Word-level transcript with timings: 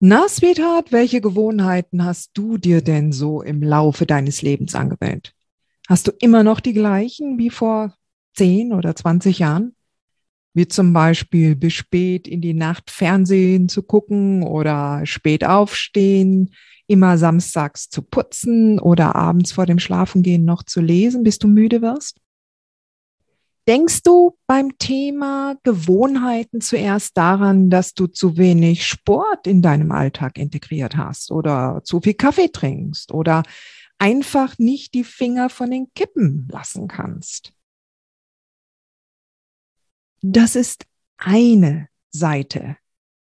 Na, 0.00 0.28
Sweetheart, 0.28 0.92
welche 0.92 1.20
Gewohnheiten 1.20 2.04
hast 2.04 2.30
du 2.34 2.56
dir 2.56 2.82
denn 2.82 3.10
so 3.10 3.42
im 3.42 3.60
Laufe 3.64 4.06
deines 4.06 4.42
Lebens 4.42 4.76
angewöhnt? 4.76 5.34
Hast 5.88 6.06
du 6.06 6.12
immer 6.20 6.44
noch 6.44 6.60
die 6.60 6.72
gleichen 6.72 7.36
wie 7.36 7.50
vor 7.50 7.94
10 8.36 8.72
oder 8.72 8.94
20 8.94 9.40
Jahren? 9.40 9.74
Wie 10.54 10.68
zum 10.68 10.92
Beispiel 10.92 11.56
bis 11.56 11.72
spät 11.72 12.28
in 12.28 12.40
die 12.40 12.54
Nacht 12.54 12.92
Fernsehen 12.92 13.68
zu 13.68 13.82
gucken 13.82 14.44
oder 14.44 15.04
spät 15.04 15.44
aufstehen, 15.44 16.54
immer 16.86 17.18
samstags 17.18 17.88
zu 17.88 18.02
putzen 18.02 18.78
oder 18.78 19.16
abends 19.16 19.50
vor 19.50 19.66
dem 19.66 19.80
Schlafengehen 19.80 20.44
noch 20.44 20.62
zu 20.62 20.80
lesen, 20.80 21.24
bis 21.24 21.40
du 21.40 21.48
müde 21.48 21.82
wirst? 21.82 22.20
Denkst 23.68 24.02
du 24.02 24.38
beim 24.46 24.78
Thema 24.78 25.54
Gewohnheiten 25.62 26.62
zuerst 26.62 27.18
daran, 27.18 27.68
dass 27.68 27.92
du 27.92 28.06
zu 28.06 28.38
wenig 28.38 28.86
Sport 28.86 29.46
in 29.46 29.60
deinem 29.60 29.92
Alltag 29.92 30.38
integriert 30.38 30.96
hast 30.96 31.30
oder 31.30 31.82
zu 31.84 32.00
viel 32.00 32.14
Kaffee 32.14 32.48
trinkst 32.48 33.12
oder 33.12 33.42
einfach 33.98 34.58
nicht 34.58 34.94
die 34.94 35.04
Finger 35.04 35.50
von 35.50 35.70
den 35.70 35.92
Kippen 35.94 36.48
lassen 36.50 36.88
kannst? 36.88 37.52
Das 40.22 40.56
ist 40.56 40.86
eine 41.18 41.90
Seite, 42.08 42.78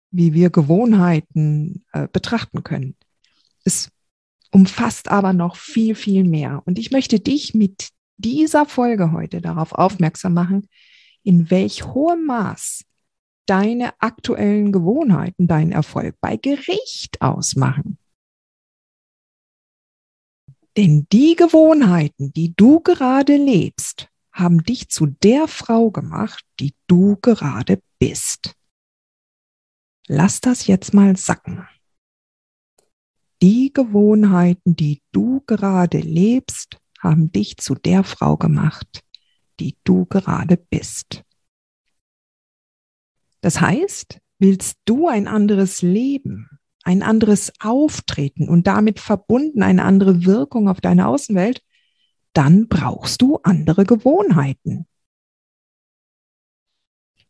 wie 0.10 0.34
wir 0.34 0.52
Gewohnheiten 0.52 1.84
äh, 1.92 2.08
betrachten 2.08 2.64
können. 2.64 2.96
Es 3.66 3.92
umfasst 4.52 5.10
aber 5.10 5.34
noch 5.34 5.58
viel, 5.58 5.96
viel 5.96 6.24
mehr. 6.24 6.64
Und 6.66 6.80
ich 6.80 6.92
möchte 6.92 7.20
dich 7.20 7.54
mit 7.54 7.90
dieser 8.20 8.66
Folge 8.66 9.12
heute 9.12 9.42
darauf 9.42 9.72
aufmerksam 9.74 10.34
machen, 10.34 10.68
in 11.24 11.50
welch 11.50 11.86
hohem 11.86 12.26
Maß 12.26 12.86
deine 13.46 14.00
aktuellen 14.00 14.72
Gewohnheiten 14.72 15.48
deinen 15.48 15.72
Erfolg 15.72 16.16
bei 16.22 16.38
Gericht 16.38 17.22
ausmachen. 17.22 17.98
Denn 20.78 21.08
die 21.12 21.36
Gewohnheiten, 21.36 22.32
die 22.32 22.54
du 22.56 22.80
gerade 22.80 23.36
lebst, 23.36 24.08
haben 24.32 24.64
dich 24.64 24.90
zu 24.90 25.08
der 25.08 25.48
Frau 25.48 25.90
gemacht, 25.90 26.46
die 26.60 26.74
du 26.88 27.18
gerade 27.22 27.82
bist. 27.98 28.56
Lass 30.08 30.42
das 30.42 30.68
jetzt 30.68 30.94
mal 30.94 31.18
sacken. 31.18 31.68
Die 33.42 33.74
Gewohnheiten, 33.74 34.76
die 34.76 35.02
du 35.12 35.42
gerade 35.46 36.00
lebst, 36.00 36.78
haben 37.00 37.32
dich 37.32 37.58
zu 37.58 37.76
der 37.76 38.04
Frau 38.04 38.38
gemacht, 38.38 39.04
die 39.60 39.78
du 39.84 40.06
gerade 40.06 40.58
bist. 40.58 41.24
Das 43.42 43.62
heißt, 43.62 44.20
willst 44.38 44.78
du 44.86 45.08
ein 45.08 45.28
anderes 45.28 45.82
Leben, 45.82 46.50
ein 46.84 47.04
anderes 47.04 47.54
Auftreten 47.60 48.50
und 48.50 48.68
damit 48.68 49.00
verbunden 49.00 49.64
eine 49.64 49.84
andere 49.84 50.26
Wirkung 50.26 50.70
auf 50.70 50.82
deine 50.82 51.08
Außenwelt, 51.08 51.62
dann 52.34 52.68
brauchst 52.68 53.22
du 53.22 53.38
andere 53.44 53.86
Gewohnheiten. 53.86 54.86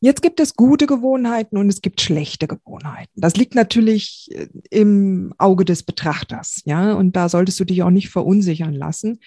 Jetzt 0.01 0.21
gibt 0.21 0.39
es 0.39 0.55
gute 0.55 0.87
Gewohnheiten 0.87 1.57
und 1.57 1.67
es 1.67 1.81
gibt 1.81 1.99
schlechte 1.99 2.47
Gewohnheiten. 2.47 3.19
Das 3.19 3.35
liegt 3.35 3.53
natürlich 3.53 4.29
äh, 4.31 4.47
im 4.69 5.33
Auge 5.37 5.65
des 5.65 5.83
Betrachters, 5.83 6.61
ja, 6.65 6.93
und 6.93 7.17
da 7.17 7.27
solltest 7.27 7.59
du 7.59 7.65
dich 7.65 7.83
auch 7.83 7.89
nicht 7.89 8.09
verunsichern 8.09 8.73
lassen. 8.73 9.19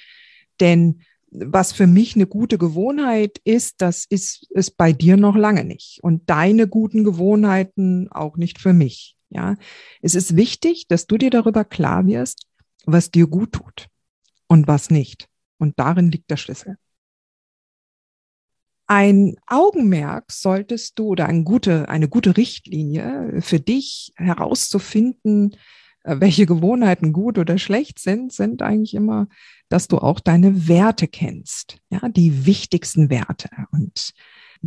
Denn 0.60 1.02
was 1.30 1.72
für 1.72 1.86
mich 1.86 2.14
eine 2.14 2.26
gute 2.26 2.58
Gewohnheit 2.58 3.40
ist, 3.44 3.80
das 3.80 4.04
ist 4.04 4.46
es 4.54 4.70
bei 4.70 4.92
dir 4.92 5.16
noch 5.16 5.34
lange 5.34 5.64
nicht. 5.64 6.00
Und 6.02 6.28
deine 6.28 6.68
guten 6.68 7.04
Gewohnheiten 7.04 8.08
auch 8.10 8.36
nicht 8.36 8.58
für 8.58 8.72
mich. 8.72 9.16
Ja, 9.30 9.56
es 10.02 10.14
ist 10.14 10.36
wichtig, 10.36 10.88
dass 10.88 11.06
du 11.06 11.16
dir 11.16 11.30
darüber 11.30 11.64
klar 11.64 12.06
wirst, 12.06 12.46
was 12.84 13.10
dir 13.10 13.26
gut 13.26 13.52
tut 13.52 13.88
und 14.46 14.68
was 14.68 14.90
nicht. 14.90 15.26
Und 15.58 15.78
darin 15.78 16.10
liegt 16.10 16.30
der 16.30 16.36
Schlüssel. 16.36 16.76
Ein 18.86 19.36
Augenmerk 19.46 20.30
solltest 20.30 20.98
du 20.98 21.06
oder 21.06 21.26
eine 21.26 21.44
gute, 21.44 21.88
eine 21.88 22.10
gute 22.10 22.36
Richtlinie 22.36 23.40
für 23.40 23.58
dich 23.58 24.12
herauszufinden, 24.16 25.56
welche 26.04 26.46
Gewohnheiten 26.46 27.12
gut 27.12 27.38
oder 27.38 27.58
schlecht 27.58 27.98
sind, 27.98 28.32
sind 28.32 28.62
eigentlich 28.62 28.94
immer, 28.94 29.28
dass 29.68 29.88
du 29.88 29.98
auch 29.98 30.20
deine 30.20 30.68
Werte 30.68 31.08
kennst, 31.08 31.78
ja, 31.90 32.08
die 32.08 32.46
wichtigsten 32.46 33.08
Werte. 33.10 33.48
Und 33.70 34.12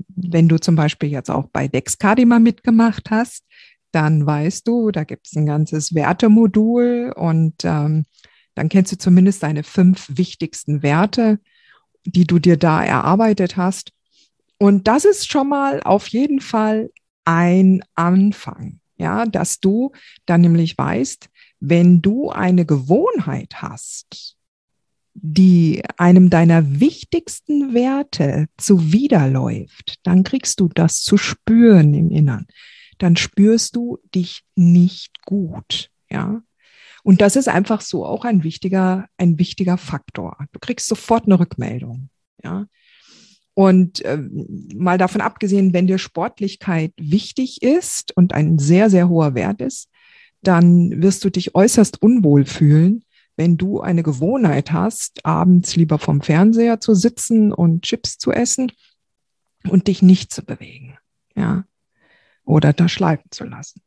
wenn 0.08 0.48
du 0.48 0.60
zum 0.60 0.76
Beispiel 0.76 1.10
jetzt 1.10 1.30
auch 1.30 1.48
bei 1.52 1.68
Dexcadima 1.68 2.40
mitgemacht 2.40 3.12
hast, 3.12 3.44
dann 3.92 4.26
weißt 4.26 4.68
du, 4.68 4.92
da 4.92 5.04
gibt 5.04 5.28
es 5.28 5.36
ein 5.36 5.46
ganzes 5.46 5.96
Wertemodul 5.96 7.14
und 7.16 7.64
ähm, 7.64 8.06
dann 8.54 8.70
kennst 8.70 8.92
du 8.92 8.98
zumindest 8.98 9.44
deine 9.44 9.64
fünf 9.64 10.08
wichtigsten 10.18 10.84
Werte, 10.84 11.40
die 12.06 12.26
du 12.26 12.40
dir 12.40 12.58
da 12.58 12.84
erarbeitet 12.84 13.58
hast. 13.58 13.92
Und 14.58 14.88
das 14.88 15.06
ist 15.06 15.30
schon 15.30 15.50
mal 15.50 15.82
auf 15.84 16.08
jeden 16.08 16.40
Fall 16.40 16.92
ein 17.26 17.84
Anfang. 17.96 18.80
Ja, 18.98 19.26
dass 19.26 19.60
du 19.60 19.92
dann 20.26 20.42
nämlich 20.42 20.78
weißt, 20.78 21.30
wenn 21.60 22.02
du 22.02 22.30
eine 22.30 22.66
Gewohnheit 22.66 23.62
hast, 23.62 24.38
die 25.14 25.82
einem 25.98 26.30
deiner 26.30 26.80
wichtigsten 26.80 27.74
Werte 27.74 28.48
zuwiderläuft, 28.58 30.00
dann 30.04 30.24
kriegst 30.24 30.60
du 30.60 30.68
das 30.68 31.02
zu 31.02 31.18
spüren 31.18 31.94
im 31.94 32.12
Innern. 32.12 32.48
Dann 32.98 33.16
spürst 33.16 33.76
du 33.76 34.00
dich 34.14 34.44
nicht 34.56 35.24
gut, 35.24 35.90
ja. 36.10 36.42
Und 37.04 37.22
das 37.22 37.36
ist 37.36 37.48
einfach 37.48 37.82
so 37.82 38.06
auch 38.06 38.26
ein 38.26 38.44
wichtiger, 38.44 39.08
ein 39.18 39.38
wichtiger 39.38 39.78
Faktor. 39.78 40.38
Du 40.52 40.60
kriegst 40.60 40.88
sofort 40.88 41.26
eine 41.26 41.40
Rückmeldung, 41.40 42.10
ja. 42.44 42.66
Und 43.56 44.04
äh, 44.04 44.20
mal 44.76 44.98
davon 44.98 45.22
abgesehen, 45.22 45.74
wenn 45.74 45.88
dir 45.88 45.98
Sportlichkeit 45.98 46.92
wichtig 46.98 47.64
ist 47.64 48.16
und 48.16 48.34
ein 48.34 48.60
sehr, 48.60 48.90
sehr 48.90 49.10
hoher 49.10 49.34
Wert 49.34 49.62
ist, 49.62 49.90
dann 50.44 51.02
wirst 51.02 51.24
du 51.24 51.30
dich 51.30 51.56
äußerst 51.56 52.02
unwohl 52.02 52.46
fühlen, 52.46 53.04
wenn 53.38 53.58
du 53.58 53.80
eine 53.80 54.04
Gewohnheit 54.04 54.72
hast, 54.72 55.26
abends 55.26 55.76
lieber 55.76 56.00
vom 56.00 56.22
Fernseher 56.22 56.80
zu 56.80 56.94
sitzen 56.94 57.52
und 57.52 57.84
Chips 57.84 58.18
zu 58.18 58.32
essen 58.32 58.72
und 59.68 59.88
dich 59.88 60.02
nicht 60.02 60.34
zu 60.34 60.44
bewegen, 60.44 60.98
ja, 61.36 61.66
oder 62.44 62.74
da 62.74 62.88
schleifen 62.88 63.32
zu 63.32 63.46
lassen. 63.46 63.82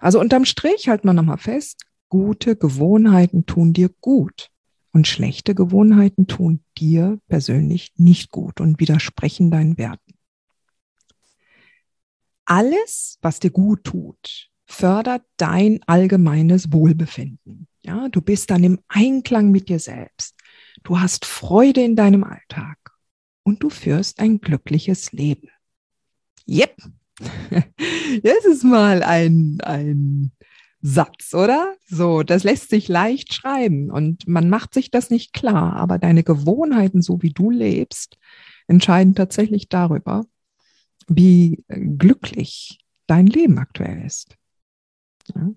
Also 0.00 0.20
unterm 0.20 0.44
Strich 0.44 0.88
halt 0.88 1.04
man 1.04 1.16
nochmal 1.16 1.38
fest, 1.38 1.84
gute 2.08 2.56
Gewohnheiten 2.56 3.46
tun 3.46 3.72
dir 3.72 3.90
gut. 4.00 4.50
Und 4.94 5.08
schlechte 5.08 5.56
Gewohnheiten 5.56 6.28
tun 6.28 6.60
dir 6.78 7.18
persönlich 7.26 7.92
nicht 7.96 8.30
gut 8.30 8.60
und 8.60 8.78
widersprechen 8.78 9.50
deinen 9.50 9.76
Werten. 9.76 10.14
Alles, 12.44 13.18
was 13.20 13.40
dir 13.40 13.50
gut 13.50 13.82
tut, 13.82 14.50
fördert 14.66 15.24
dein 15.36 15.80
allgemeines 15.88 16.72
Wohlbefinden. 16.72 17.66
Ja, 17.84 18.08
du 18.08 18.20
bist 18.22 18.52
dann 18.52 18.62
im 18.62 18.78
Einklang 18.86 19.50
mit 19.50 19.68
dir 19.68 19.80
selbst. 19.80 20.36
Du 20.84 21.00
hast 21.00 21.24
Freude 21.24 21.82
in 21.82 21.96
deinem 21.96 22.22
Alltag 22.22 22.78
und 23.42 23.64
du 23.64 23.70
führst 23.70 24.20
ein 24.20 24.40
glückliches 24.40 25.10
Leben. 25.10 25.48
Yep. 26.48 26.76
Das 28.22 28.44
ist 28.44 28.62
mal 28.62 29.02
ein, 29.02 29.60
ein 29.62 30.30
Satz, 30.86 31.32
oder? 31.32 31.74
So, 31.86 32.22
das 32.22 32.44
lässt 32.44 32.68
sich 32.68 32.88
leicht 32.88 33.32
schreiben 33.32 33.90
und 33.90 34.28
man 34.28 34.50
macht 34.50 34.74
sich 34.74 34.90
das 34.90 35.08
nicht 35.08 35.32
klar, 35.32 35.76
aber 35.76 35.98
deine 35.98 36.22
Gewohnheiten, 36.22 37.00
so 37.00 37.22
wie 37.22 37.30
du 37.30 37.50
lebst, 37.50 38.18
entscheiden 38.66 39.14
tatsächlich 39.14 39.70
darüber, 39.70 40.26
wie 41.08 41.64
glücklich 41.68 42.80
dein 43.06 43.26
Leben 43.26 43.58
aktuell 43.58 44.04
ist. 44.04 44.36
Ja. 45.34 45.48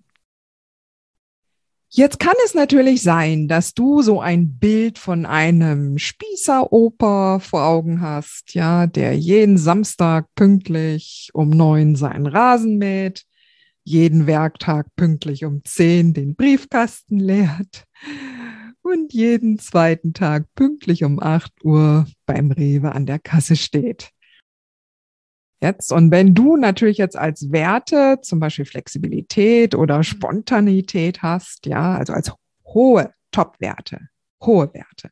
Jetzt 1.89 2.19
kann 2.19 2.35
es 2.45 2.53
natürlich 2.53 3.01
sein, 3.01 3.50
dass 3.50 3.73
du 3.73 4.01
so 4.01 4.21
ein 4.21 4.57
Bild 4.57 4.97
von 4.97 5.25
einem 5.25 5.97
Spießeroper 5.97 7.41
vor 7.41 7.65
Augen 7.65 8.00
hast, 8.00 8.53
ja, 8.53 8.88
der 8.88 9.18
jeden 9.18 9.57
Samstag 9.57 10.33
pünktlich 10.35 11.31
um 11.33 11.50
neun 11.50 11.97
seinen 11.97 12.27
Rasen 12.27 12.77
mäht, 12.77 13.25
jeden 13.88 14.28
Werktag 14.28 14.94
pünktlich 14.98 15.45
um 15.45 15.63
zehn 15.63 16.13
den 16.13 16.36
Briefkasten 16.36 17.19
leert 17.19 17.86
und 18.81 19.13
jeden 19.13 19.60
zweiten 19.60 20.13
Tag 20.13 20.54
pünktlich 20.56 21.06
um 21.06 21.22
acht 21.22 21.54
Uhr 21.63 22.06
beim 22.25 22.51
Rewe 22.51 22.92
an 22.92 23.06
der 23.06 23.18
Kasse 23.18 23.56
steht. 23.56 24.12
Jetzt, 25.62 25.94
und 25.94 26.12
wenn 26.12 26.36
du 26.36 26.57
natürlich 26.57 26.98
jetzt 26.98 27.16
als 27.16 27.50
Werte, 27.51 28.19
zum 28.22 28.42
Beispiel 28.42 28.66
Flexibilität 28.66 29.74
oder 29.74 30.04
Spontanität 30.04 31.24
hast, 31.24 31.66
ja, 31.66 31.95
also 31.95 32.12
als 32.12 32.33
hohe 32.66 33.13
Top-Werte, 33.31 34.10
hohe 34.44 34.72
Werte, 34.74 35.12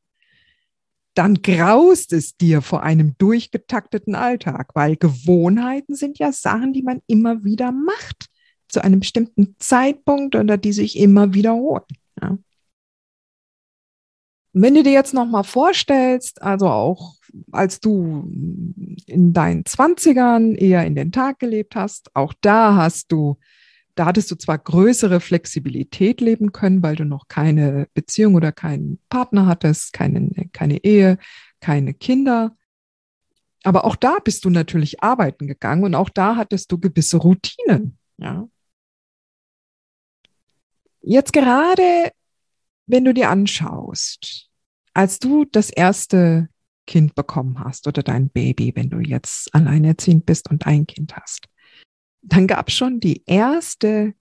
dann 1.14 1.42
graust 1.42 2.12
es 2.12 2.36
dir 2.36 2.62
vor 2.62 2.84
einem 2.84 3.18
durchgetakteten 3.18 4.16
Alltag, 4.16 4.72
weil 4.76 4.98
Gewohnheiten 4.98 5.96
sind 5.96 6.20
ja 6.20 6.34
Sachen, 6.34 6.74
die 6.74 6.84
man 6.84 7.02
immer 7.08 7.46
wieder 7.46 7.72
macht, 7.72 8.28
zu 8.76 8.84
einem 8.84 9.00
bestimmten 9.00 9.56
Zeitpunkt 9.58 10.36
oder 10.36 10.58
die 10.58 10.74
sich 10.74 11.00
immer 11.00 11.34
wiederholen. 11.34 11.86
Ja. 12.22 12.38
Wenn 14.52 14.76
du 14.76 14.84
dir 14.84 14.92
jetzt 14.92 15.14
nochmal 15.14 15.46
vorstellst, 15.46 16.42
also 16.42 16.68
auch 16.68 17.16
als 17.54 17.80
du 17.80 18.30
in 19.06 19.32
deinen 19.32 19.66
Zwanzigern 19.66 20.56
eher 20.56 20.86
in 20.86 20.96
den 20.96 21.14
Tag 21.14 21.40
gelebt 21.40 21.78
hast, 21.78 22.14
auch 22.16 22.34
da 22.42 22.76
hast 22.76 23.14
du, 23.14 23.38
da 23.96 24.08
hattest 24.08 24.30
du 24.32 24.36
zwar 24.36 24.58
größere 24.58 25.22
Flexibilität 25.22 26.20
leben 26.20 26.52
können, 26.52 26.84
weil 26.84 26.98
du 26.98 27.06
noch 27.06 27.30
keine 27.30 27.88
Beziehung 27.94 28.36
oder 28.36 28.52
keinen 28.52 29.00
Partner 29.10 29.46
hattest, 29.46 29.94
keine, 29.94 30.30
keine 30.52 30.84
Ehe, 30.84 31.18
keine 31.62 31.94
Kinder. 31.94 32.58
Aber 33.64 33.86
auch 33.86 33.96
da 33.96 34.18
bist 34.22 34.44
du 34.44 34.50
natürlich 34.50 35.02
arbeiten 35.02 35.48
gegangen 35.48 35.86
und 35.86 35.96
auch 35.96 36.10
da 36.10 36.36
hattest 36.36 36.74
du 36.74 36.78
gewisse 36.78 37.18
Routinen, 37.18 37.98
ja. 38.18 38.50
Jetzt 41.08 41.34
gerade, 41.34 42.12
wenn 42.88 43.06
du 43.06 43.14
dir 43.14 43.30
anschaust, 43.30 44.50
als 44.96 45.20
du 45.20 45.46
das 45.46 45.70
erste 45.70 46.50
Kind 46.88 47.14
bekommen 47.14 47.60
hast 47.60 47.88
oder 47.88 48.02
dein 48.02 48.30
Baby, 48.30 48.72
wenn 48.76 48.90
du 48.90 48.98
jetzt 48.98 49.54
alleinerziehend 49.54 50.26
bist 50.26 50.50
und 50.50 50.66
ein 50.66 50.88
Kind 50.88 51.16
hast, 51.16 51.48
dann 52.24 52.48
gab 52.48 52.70
es 52.70 52.74
schon 52.74 53.00
die 53.00 53.22
erste 53.28 54.16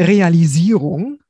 Realisierung, 0.00 1.20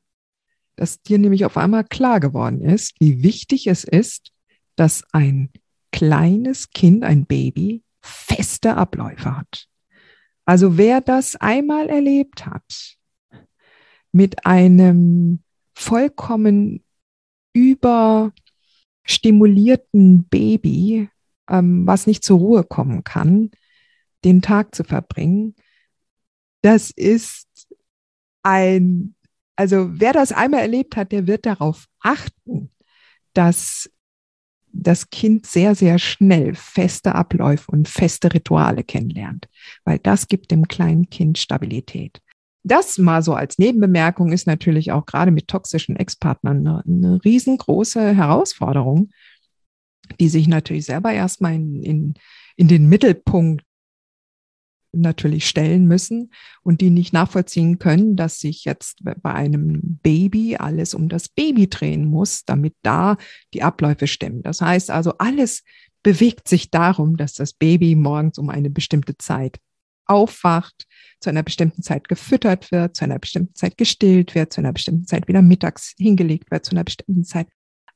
dass 0.77 1.03
dir 1.03 1.19
nämlich 1.19 1.45
auf 1.45 1.57
einmal 1.57 1.83
klar 1.83 2.21
geworden 2.21 2.61
ist, 2.61 2.95
wie 3.01 3.25
wichtig 3.25 3.67
es 3.67 3.83
ist, 3.83 4.31
dass 4.77 5.03
ein 5.11 5.51
kleines 5.91 6.71
Kind, 6.71 7.03
ein 7.03 7.27
Baby, 7.27 7.83
feste 8.03 8.77
Abläufe 8.77 9.37
hat. 9.37 9.67
Also 10.45 10.79
wer 10.79 11.01
das 11.01 11.35
einmal 11.35 11.89
erlebt 11.89 12.47
hat, 12.47 13.00
mit 14.13 14.47
einem 14.47 15.41
vollkommen 15.75 16.85
über 17.53 18.33
stimulierten 19.05 20.25
Baby, 20.29 21.09
ähm, 21.49 21.87
was 21.87 22.07
nicht 22.07 22.23
zur 22.25 22.39
Ruhe 22.39 22.65
kommen 22.65 23.05
kann, 23.05 23.51
den 24.25 24.43
Tag 24.43 24.75
zu 24.75 24.85
verbringen, 24.85 25.55
das 26.63 26.91
ist 26.91 27.49
ein, 28.43 29.15
also 29.57 29.89
wer 29.93 30.13
das 30.13 30.33
einmal 30.33 30.61
erlebt 30.61 30.97
hat, 30.97 31.13
der 31.13 31.27
wird 31.27 31.47
darauf 31.47 31.87
achten, 32.01 32.71
dass 33.33 33.91
das 34.73 35.11
Kind 35.11 35.47
sehr, 35.47 35.75
sehr 35.75 35.99
schnell 35.99 36.55
feste 36.55 37.15
Abläufe 37.15 37.71
und 37.71 37.89
feste 37.89 38.33
Rituale 38.33 38.85
kennenlernt, 38.85 39.49
weil 39.85 39.99
das 39.99 40.29
gibt 40.29 40.51
dem 40.51 40.69
kleinen 40.69 41.11
Kind 41.11 41.39
Stabilität. 41.39 42.21
Das 42.63 42.99
mal 42.99 43.23
so 43.23 43.35
als 43.35 43.59
Nebenbemerkung 43.59 44.33
ist 44.33 44.47
natürlich 44.47 44.93
auch 44.93 45.07
gerade 45.07 45.31
mit 45.31 45.49
toxischen 45.49 45.97
Ex-Partnern 45.97 46.67
eine, 46.67 46.83
eine, 46.87 47.25
riesengroße 47.25 48.15
Herausforderung, 48.15 49.11
die 50.19 50.29
sich 50.29 50.47
natürlich 50.47 50.85
selber 50.85 51.13
erstmal 51.13 51.55
in, 51.55 51.83
in, 51.83 52.15
in 52.57 52.69
den 52.69 52.87
Mittelpunkt 52.87 53.65
natürlich 54.93 55.47
stellen 55.47 55.87
müssen 55.87 56.33
und 56.63 56.81
die 56.81 56.91
nicht 56.91 57.13
nachvollziehen 57.13 57.79
können, 57.79 58.17
dass 58.17 58.41
sich 58.41 58.65
jetzt 58.65 58.99
bei 59.05 59.33
einem 59.33 59.99
Baby 60.03 60.57
alles 60.57 60.95
um 60.95 61.09
das 61.09 61.29
Baby 61.29 61.69
drehen 61.69 62.05
muss, 62.07 62.45
damit 62.45 62.75
da 62.83 63.17
die 63.55 63.63
Abläufe 63.63 64.07
stimmen. 64.07 64.43
Das 64.43 64.61
heißt 64.61 64.91
also, 64.91 65.15
alles 65.19 65.63
bewegt 66.03 66.49
sich 66.49 66.71
darum, 66.71 67.17
dass 67.17 67.35
das 67.35 67.53
Baby 67.53 67.95
morgens 67.95 68.39
um 68.39 68.51
eine 68.51 68.71
bestimmte 68.71 69.17
Zeit 69.17 69.59
aufwacht, 70.11 70.87
zu 71.21 71.31
einer 71.31 71.43
bestimmten 71.43 71.83
Zeit 71.83 72.09
gefüttert 72.09 72.73
wird, 72.73 72.97
zu 72.97 73.05
einer 73.05 73.19
bestimmten 73.19 73.55
Zeit 73.55 73.77
gestillt 73.77 74.35
wird, 74.35 74.53
zu 74.53 74.61
einer 74.61 74.73
bestimmten 74.73 75.07
Zeit 75.07 75.29
wieder 75.29 75.43
mittags 75.43 75.95
hingelegt 75.99 76.51
wird, 76.51 76.65
zu 76.65 76.73
einer 76.73 76.85
bestimmten 76.85 77.25
Zeit 77.25 77.47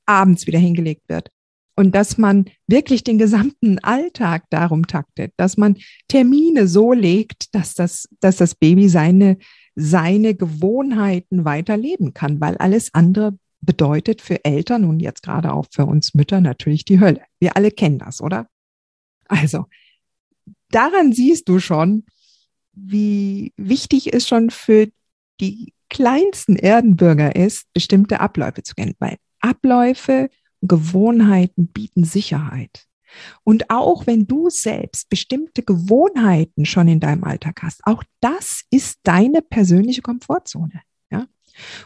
abends 0.07 0.47
wieder 0.47 0.59
hingelegt 0.59 1.09
wird. 1.09 1.31
Und 1.77 1.95
dass 1.95 2.19
man 2.19 2.45
wirklich 2.69 3.03
den 3.03 3.19
gesamten 3.19 3.81
Alltag 3.81 4.45
darum 4.51 4.87
taktet, 4.87 5.33
dass 5.37 5.57
man 5.57 5.77
Termine 6.07 6.69
so 6.69 6.93
legt, 6.93 7.53
dass 7.55 7.75
das, 7.75 8.09
dass 8.21 8.37
das 8.37 8.55
Baby 8.55 8.89
seine, 8.89 9.39
seine 9.75 10.37
Gewohnheiten 10.37 11.45
weiterleben 11.45 12.15
kann, 12.15 12.41
weil 12.41 12.57
alles 12.59 12.95
andere 12.95 13.37
bedeutet 13.61 14.21
für 14.21 14.45
Eltern 14.45 14.85
und 14.85 15.01
jetzt 15.01 15.23
gerade 15.23 15.53
auch 15.53 15.67
für 15.73 15.87
uns 15.87 16.15
Mütter 16.15 16.41
natürlich 16.41 16.85
die 16.85 17.01
Hölle. 17.01 17.23
Wir 17.41 17.57
alle 17.57 17.71
kennen 17.71 17.99
das, 17.99 18.21
oder? 18.21 18.47
Also, 19.27 19.67
daran 20.75 21.13
siehst 21.13 21.49
du 21.49 21.59
schon, 21.59 22.05
wie 22.73 23.53
wichtig 23.57 24.13
es 24.13 24.27
schon 24.27 24.51
für 24.51 24.89
die 25.41 25.73
kleinsten 25.89 26.57
Erdenbürger 26.57 27.37
ist, 27.37 27.73
bestimmte 27.73 28.21
Abläufe 28.21 28.63
zu 28.63 28.75
kennen, 28.75 28.95
weil 28.99 29.17
Abläufe, 29.41 30.31
Gewohnheiten 30.63 31.69
bieten 31.69 32.05
Sicherheit. 32.05 32.87
Und 33.45 33.71
auch 33.71 34.07
wenn 34.07 34.27
du 34.27 34.51
selbst 34.51 35.09
bestimmte 35.09 35.63
Gewohnheiten 35.63 36.65
schon 36.65 36.89
in 36.89 37.01
deinem 37.01 37.23
Alltag 37.25 37.63
hast, 37.63 37.81
auch 37.85 38.03
das 38.21 38.63
ist 38.71 38.99
deine 39.05 39.43
persönliche 39.43 40.03
Komfortzone. 40.03 40.81
Ja? 41.11 41.27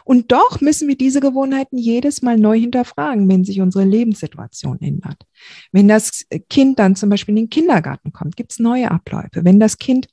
Und 0.03 0.31
doch 0.31 0.61
müssen 0.61 0.87
wir 0.87 0.97
diese 0.97 1.19
Gewohnheiten 1.19 1.77
jedes 1.77 2.21
Mal 2.21 2.37
neu 2.37 2.59
hinterfragen, 2.59 3.29
wenn 3.29 3.43
sich 3.43 3.61
unsere 3.61 3.85
Lebenssituation 3.85 4.81
ändert. 4.81 5.25
Wenn 5.71 5.87
das 5.87 6.25
Kind 6.49 6.79
dann 6.79 6.95
zum 6.95 7.09
Beispiel 7.09 7.33
in 7.33 7.43
den 7.43 7.49
Kindergarten 7.49 8.11
kommt, 8.11 8.35
gibt 8.35 8.51
es 8.51 8.59
neue 8.59 8.89
Abläufe. 8.91 9.43
Wenn 9.43 9.59
das 9.59 9.77
Kind 9.77 10.07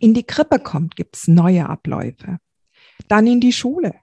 in 0.00 0.14
die 0.14 0.24
Krippe 0.24 0.58
kommt, 0.58 0.96
gibt 0.96 1.16
es 1.16 1.28
neue 1.28 1.68
Abläufe. 1.68 2.38
Dann 3.08 3.26
in 3.26 3.40
die 3.40 3.52
Schule. 3.52 3.94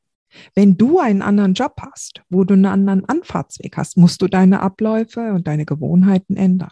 Wenn 0.55 0.77
du 0.77 0.99
einen 0.99 1.21
anderen 1.21 1.53
Job 1.53 1.75
hast, 1.81 2.23
wo 2.29 2.43
du 2.43 2.53
einen 2.53 2.65
anderen 2.65 3.05
Anfahrtsweg 3.05 3.77
hast, 3.77 3.97
musst 3.97 4.21
du 4.21 4.27
deine 4.27 4.61
Abläufe 4.61 5.33
und 5.33 5.47
deine 5.47 5.65
Gewohnheiten 5.65 6.37
ändern. 6.37 6.71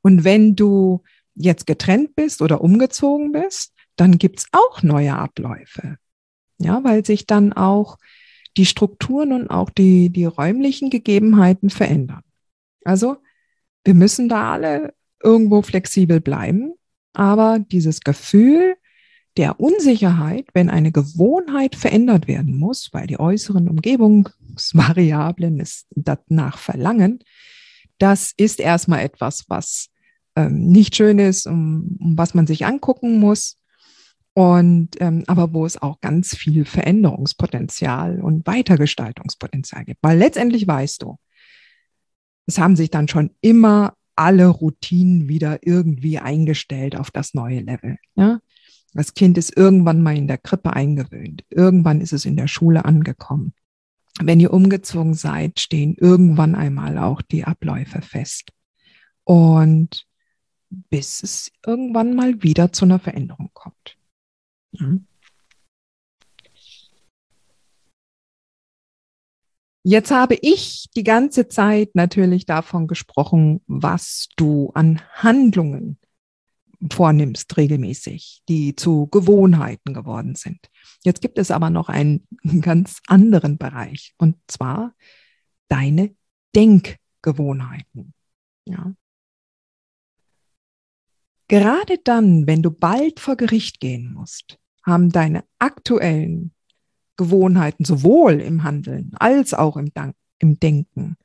Und 0.00 0.24
wenn 0.24 0.56
du 0.56 1.02
jetzt 1.34 1.66
getrennt 1.66 2.14
bist 2.14 2.40
oder 2.42 2.60
umgezogen 2.60 3.32
bist, 3.32 3.72
dann 3.96 4.18
gibt's 4.18 4.46
auch 4.52 4.82
neue 4.82 5.14
Abläufe. 5.16 5.98
Ja, 6.64 6.82
weil 6.82 7.04
sich 7.04 7.26
dann 7.26 7.52
auch 7.52 7.98
die 8.56 8.66
Strukturen 8.66 9.32
und 9.32 9.48
auch 9.48 9.70
die, 9.70 10.10
die 10.10 10.24
räumlichen 10.24 10.90
Gegebenheiten 10.90 11.70
verändern. 11.70 12.22
Also 12.84 13.16
wir 13.84 13.94
müssen 13.94 14.28
da 14.28 14.52
alle 14.52 14.94
irgendwo 15.22 15.62
flexibel 15.62 16.20
bleiben 16.20 16.74
aber 17.14 17.60
dieses 17.60 18.00
Gefühl 18.00 18.76
der 19.36 19.58
Unsicherheit, 19.58 20.46
wenn 20.52 20.68
eine 20.68 20.92
Gewohnheit 20.92 21.74
verändert 21.74 22.28
werden 22.28 22.56
muss, 22.58 22.90
weil 22.92 23.06
die 23.06 23.18
äußeren 23.18 23.68
Umgebungsvariablen 23.68 25.60
es 25.60 25.86
danach 25.90 26.58
verlangen, 26.58 27.20
das 27.98 28.32
ist 28.36 28.60
erstmal 28.60 29.00
etwas, 29.00 29.44
was 29.48 29.88
ähm, 30.36 30.66
nicht 30.66 30.94
schön 30.96 31.18
ist, 31.18 31.46
um, 31.46 31.96
um 32.00 32.18
was 32.18 32.34
man 32.34 32.46
sich 32.46 32.66
angucken 32.66 33.18
muss. 33.18 33.56
Und 34.34 35.00
ähm, 35.00 35.22
aber 35.28 35.54
wo 35.54 35.64
es 35.64 35.80
auch 35.80 36.00
ganz 36.00 36.36
viel 36.36 36.64
Veränderungspotenzial 36.64 38.20
und 38.20 38.46
Weitergestaltungspotenzial 38.46 39.84
gibt. 39.84 40.02
Weil 40.02 40.18
letztendlich 40.18 40.66
weißt 40.66 41.02
du, 41.02 41.18
es 42.46 42.58
haben 42.58 42.74
sich 42.76 42.90
dann 42.90 43.06
schon 43.08 43.30
immer 43.40 43.94
alle 44.16 44.48
Routinen 44.48 45.28
wieder 45.28 45.66
irgendwie 45.66 46.18
eingestellt 46.18 46.96
auf 46.96 47.10
das 47.10 47.34
neue 47.34 47.60
Level. 47.60 47.96
Ja? 48.16 48.40
Das 48.92 49.14
Kind 49.14 49.38
ist 49.38 49.56
irgendwann 49.56 50.02
mal 50.02 50.16
in 50.16 50.28
der 50.28 50.38
Krippe 50.38 50.72
eingewöhnt. 50.72 51.44
Irgendwann 51.50 52.00
ist 52.00 52.12
es 52.12 52.24
in 52.24 52.36
der 52.36 52.48
Schule 52.48 52.84
angekommen. 52.84 53.54
Wenn 54.20 54.38
ihr 54.38 54.52
umgezogen 54.52 55.14
seid, 55.14 55.58
stehen 55.58 55.96
irgendwann 55.98 56.54
einmal 56.54 56.98
auch 56.98 57.20
die 57.20 57.44
Abläufe 57.44 58.02
fest. 58.02 58.52
Und 59.24 60.06
bis 60.70 61.22
es 61.22 61.50
irgendwann 61.66 62.14
mal 62.14 62.42
wieder 62.42 62.72
zu 62.72 62.84
einer 62.84 63.00
Veränderung 63.00 63.50
kommt. 63.52 63.96
Ja. 64.74 64.98
Jetzt 69.86 70.10
habe 70.10 70.38
ich 70.40 70.88
die 70.96 71.04
ganze 71.04 71.48
Zeit 71.48 71.90
natürlich 71.94 72.46
davon 72.46 72.86
gesprochen, 72.86 73.60
was 73.66 74.28
du 74.36 74.70
an 74.74 75.02
Handlungen 75.12 75.98
vornimmst 76.90 77.54
regelmäßig, 77.56 78.42
die 78.48 78.74
zu 78.76 79.08
Gewohnheiten 79.08 79.92
geworden 79.92 80.36
sind. 80.36 80.70
Jetzt 81.04 81.20
gibt 81.20 81.38
es 81.38 81.50
aber 81.50 81.68
noch 81.68 81.90
einen 81.90 82.26
ganz 82.62 83.00
anderen 83.08 83.58
Bereich 83.58 84.14
und 84.16 84.36
zwar 84.48 84.94
deine 85.68 86.16
Denkgewohnheiten. 86.56 88.14
Ja. 88.66 88.94
Gerade 91.48 91.98
dann, 92.02 92.46
wenn 92.46 92.62
du 92.62 92.70
bald 92.70 93.20
vor 93.20 93.36
Gericht 93.36 93.80
gehen 93.80 94.14
musst, 94.14 94.58
haben 94.84 95.10
deine 95.10 95.44
aktuellen 95.58 96.52
Gewohnheiten 97.16 97.84
sowohl 97.84 98.40
im 98.40 98.64
Handeln 98.64 99.12
als 99.14 99.54
auch 99.54 99.76
im, 99.76 99.90
im 100.38 100.60
Denken 100.60 101.16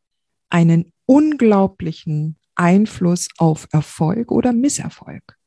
einen 0.49 0.91
unglaublichen 1.05 2.37
Einfluss 2.55 3.29
auf 3.37 3.67
Erfolg 3.71 4.31
oder 4.31 4.53
Misserfolg, 4.53 5.37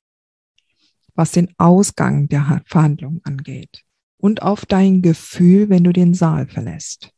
was 1.14 1.32
den 1.32 1.52
Ausgang 1.58 2.28
der 2.28 2.62
Verhandlung 2.66 3.20
angeht 3.24 3.84
und 4.16 4.42
auf 4.42 4.66
dein 4.66 5.02
Gefühl, 5.02 5.68
wenn 5.68 5.84
du 5.84 5.92
den 5.92 6.14
Saal 6.14 6.46
verlässt. 6.46 7.12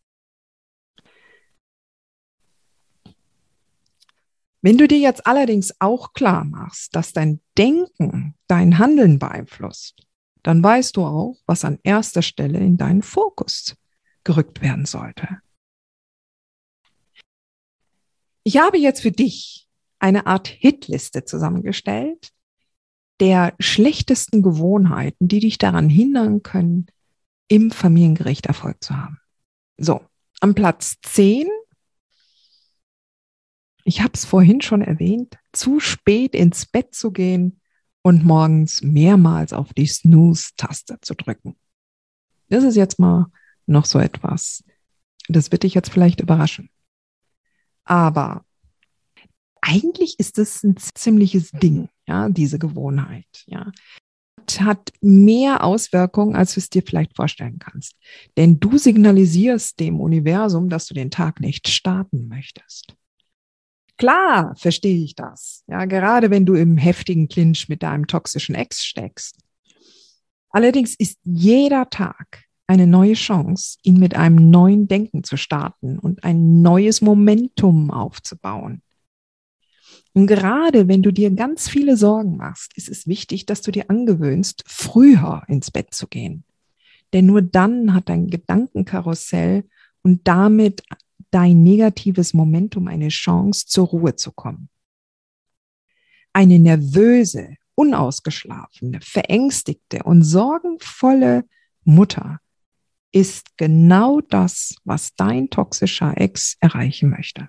Wenn 4.62 4.78
du 4.78 4.88
dir 4.88 4.98
jetzt 4.98 5.26
allerdings 5.26 5.74
auch 5.78 6.14
klar 6.14 6.44
machst, 6.44 6.96
dass 6.96 7.12
dein 7.12 7.40
Denken 7.58 8.34
dein 8.46 8.78
Handeln 8.78 9.18
beeinflusst, 9.18 10.06
dann 10.44 10.62
weißt 10.62 10.96
du 10.96 11.04
auch, 11.04 11.36
was 11.46 11.64
an 11.64 11.80
erster 11.82 12.22
Stelle 12.22 12.60
in 12.60 12.76
deinen 12.76 13.02
Fokus 13.02 13.74
gerückt 14.22 14.62
werden 14.62 14.84
sollte. 14.84 15.40
Ich 18.44 18.58
habe 18.58 18.78
jetzt 18.78 19.00
für 19.00 19.10
dich 19.10 19.66
eine 19.98 20.26
Art 20.26 20.46
Hitliste 20.46 21.24
zusammengestellt 21.24 22.30
der 23.20 23.54
schlechtesten 23.58 24.42
Gewohnheiten, 24.42 25.28
die 25.28 25.40
dich 25.40 25.58
daran 25.58 25.88
hindern 25.88 26.42
können, 26.42 26.86
im 27.48 27.70
Familiengericht 27.70 28.46
Erfolg 28.46 28.82
zu 28.82 28.96
haben. 28.96 29.20
So, 29.78 30.00
am 30.40 30.54
Platz 30.54 30.96
10, 31.02 31.46
ich 33.84 34.00
habe 34.00 34.12
es 34.14 34.24
vorhin 34.24 34.60
schon 34.60 34.82
erwähnt, 34.82 35.38
zu 35.52 35.78
spät 35.78 36.34
ins 36.34 36.66
Bett 36.66 36.94
zu 36.94 37.12
gehen 37.12 37.60
und 38.04 38.22
morgens 38.22 38.82
mehrmals 38.82 39.52
auf 39.52 39.72
die 39.72 39.86
Snooze-Taste 39.86 40.98
zu 41.00 41.14
drücken. 41.14 41.56
Das 42.50 42.62
ist 42.62 42.76
jetzt 42.76 42.98
mal 42.98 43.32
noch 43.66 43.86
so 43.86 43.98
etwas. 43.98 44.62
Das 45.28 45.50
wird 45.50 45.62
dich 45.62 45.72
jetzt 45.72 45.90
vielleicht 45.90 46.20
überraschen. 46.20 46.68
Aber 47.84 48.44
eigentlich 49.62 50.20
ist 50.20 50.38
es 50.38 50.62
ein 50.62 50.76
ziemliches 50.76 51.50
Ding, 51.52 51.88
ja, 52.06 52.28
diese 52.28 52.58
Gewohnheit, 52.58 53.26
ja. 53.46 53.72
Hat 54.58 54.92
mehr 55.00 55.64
Auswirkungen, 55.64 56.36
als 56.36 56.52
du 56.52 56.60
es 56.60 56.68
dir 56.68 56.82
vielleicht 56.82 57.16
vorstellen 57.16 57.58
kannst. 57.58 57.96
Denn 58.36 58.60
du 58.60 58.76
signalisierst 58.76 59.80
dem 59.80 59.98
Universum, 59.98 60.68
dass 60.68 60.86
du 60.86 60.92
den 60.92 61.10
Tag 61.10 61.40
nicht 61.40 61.68
starten 61.68 62.28
möchtest. 62.28 62.94
Klar, 63.96 64.54
verstehe 64.56 65.04
ich 65.04 65.14
das. 65.14 65.62
Ja, 65.68 65.84
gerade 65.84 66.30
wenn 66.30 66.46
du 66.46 66.54
im 66.54 66.76
heftigen 66.76 67.28
Clinch 67.28 67.68
mit 67.68 67.82
deinem 67.82 68.06
toxischen 68.06 68.54
Ex 68.54 68.84
steckst. 68.84 69.38
Allerdings 70.50 70.94
ist 70.94 71.18
jeder 71.24 71.90
Tag 71.90 72.44
eine 72.66 72.86
neue 72.86 73.14
Chance, 73.14 73.78
ihn 73.82 73.98
mit 73.98 74.16
einem 74.16 74.50
neuen 74.50 74.88
Denken 74.88 75.22
zu 75.22 75.36
starten 75.36 75.98
und 75.98 76.24
ein 76.24 76.62
neues 76.62 77.02
Momentum 77.02 77.90
aufzubauen. 77.90 78.82
Und 80.12 80.28
gerade 80.28 80.88
wenn 80.88 81.02
du 81.02 81.12
dir 81.12 81.30
ganz 81.32 81.68
viele 81.68 81.96
Sorgen 81.96 82.36
machst, 82.36 82.76
ist 82.76 82.88
es 82.88 83.06
wichtig, 83.06 83.46
dass 83.46 83.62
du 83.62 83.72
dir 83.72 83.90
angewöhnst, 83.90 84.62
früher 84.66 85.42
ins 85.48 85.70
Bett 85.70 85.92
zu 85.92 86.06
gehen. 86.06 86.44
Denn 87.12 87.26
nur 87.26 87.42
dann 87.42 87.94
hat 87.94 88.08
dein 88.08 88.28
Gedankenkarussell 88.28 89.64
und 90.02 90.26
damit 90.26 90.82
dein 91.34 91.64
negatives 91.64 92.32
Momentum 92.32 92.86
eine 92.86 93.08
Chance, 93.08 93.66
zur 93.66 93.88
Ruhe 93.88 94.14
zu 94.14 94.30
kommen. 94.30 94.68
Eine 96.32 96.60
nervöse, 96.60 97.56
unausgeschlafene, 97.74 99.00
verängstigte 99.00 100.04
und 100.04 100.22
sorgenvolle 100.22 101.44
Mutter 101.82 102.38
ist 103.10 103.56
genau 103.56 104.20
das, 104.20 104.76
was 104.84 105.14
dein 105.16 105.50
toxischer 105.50 106.16
Ex 106.16 106.56
erreichen 106.60 107.10
möchte. 107.10 107.48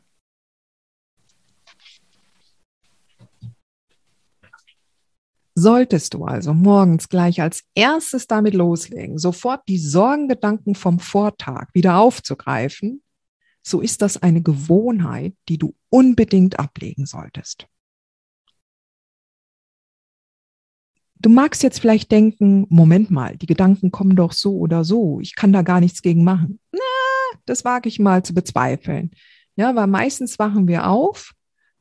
Solltest 5.54 6.14
du 6.14 6.26
also 6.26 6.54
morgens 6.54 7.08
gleich 7.08 7.42
als 7.42 7.64
erstes 7.76 8.28
damit 8.28 8.56
loslegen, 8.56 9.18
sofort 9.18 9.62
die 9.70 9.78
Sorgengedanken 9.78 10.76
vom 10.76 11.00
Vortag 11.00 11.68
wieder 11.74 11.98
aufzugreifen, 11.98 13.02
so 13.66 13.82
ist 13.82 14.02
das 14.02 14.22
eine 14.22 14.42
Gewohnheit, 14.42 15.34
die 15.50 15.58
du 15.58 15.74
unbedingt 15.90 16.60
ablegen 16.60 17.06
solltest. 17.06 17.68
Du 21.18 21.30
magst 21.30 21.64
jetzt 21.64 21.80
vielleicht 21.80 22.12
denken, 22.12 22.68
Moment 22.70 23.10
mal, 23.10 23.36
die 23.38 23.48
Gedanken 23.48 23.90
kommen 23.90 24.16
doch 24.16 24.34
so 24.34 24.58
oder 24.58 24.84
so, 24.84 25.20
ich 25.20 25.36
kann 25.36 25.52
da 25.52 25.64
gar 25.64 25.80
nichts 25.80 26.04
gegen 26.04 26.24
machen. 26.24 26.60
Na, 26.72 26.80
das 27.46 27.66
wage 27.66 27.90
ich 27.90 27.98
mal 27.98 28.24
zu 28.24 28.36
bezweifeln. 28.36 29.12
Ja, 29.56 29.76
weil 29.76 29.88
meistens 29.88 30.38
wachen 30.38 30.68
wir 30.68 30.88
auf 30.88 31.32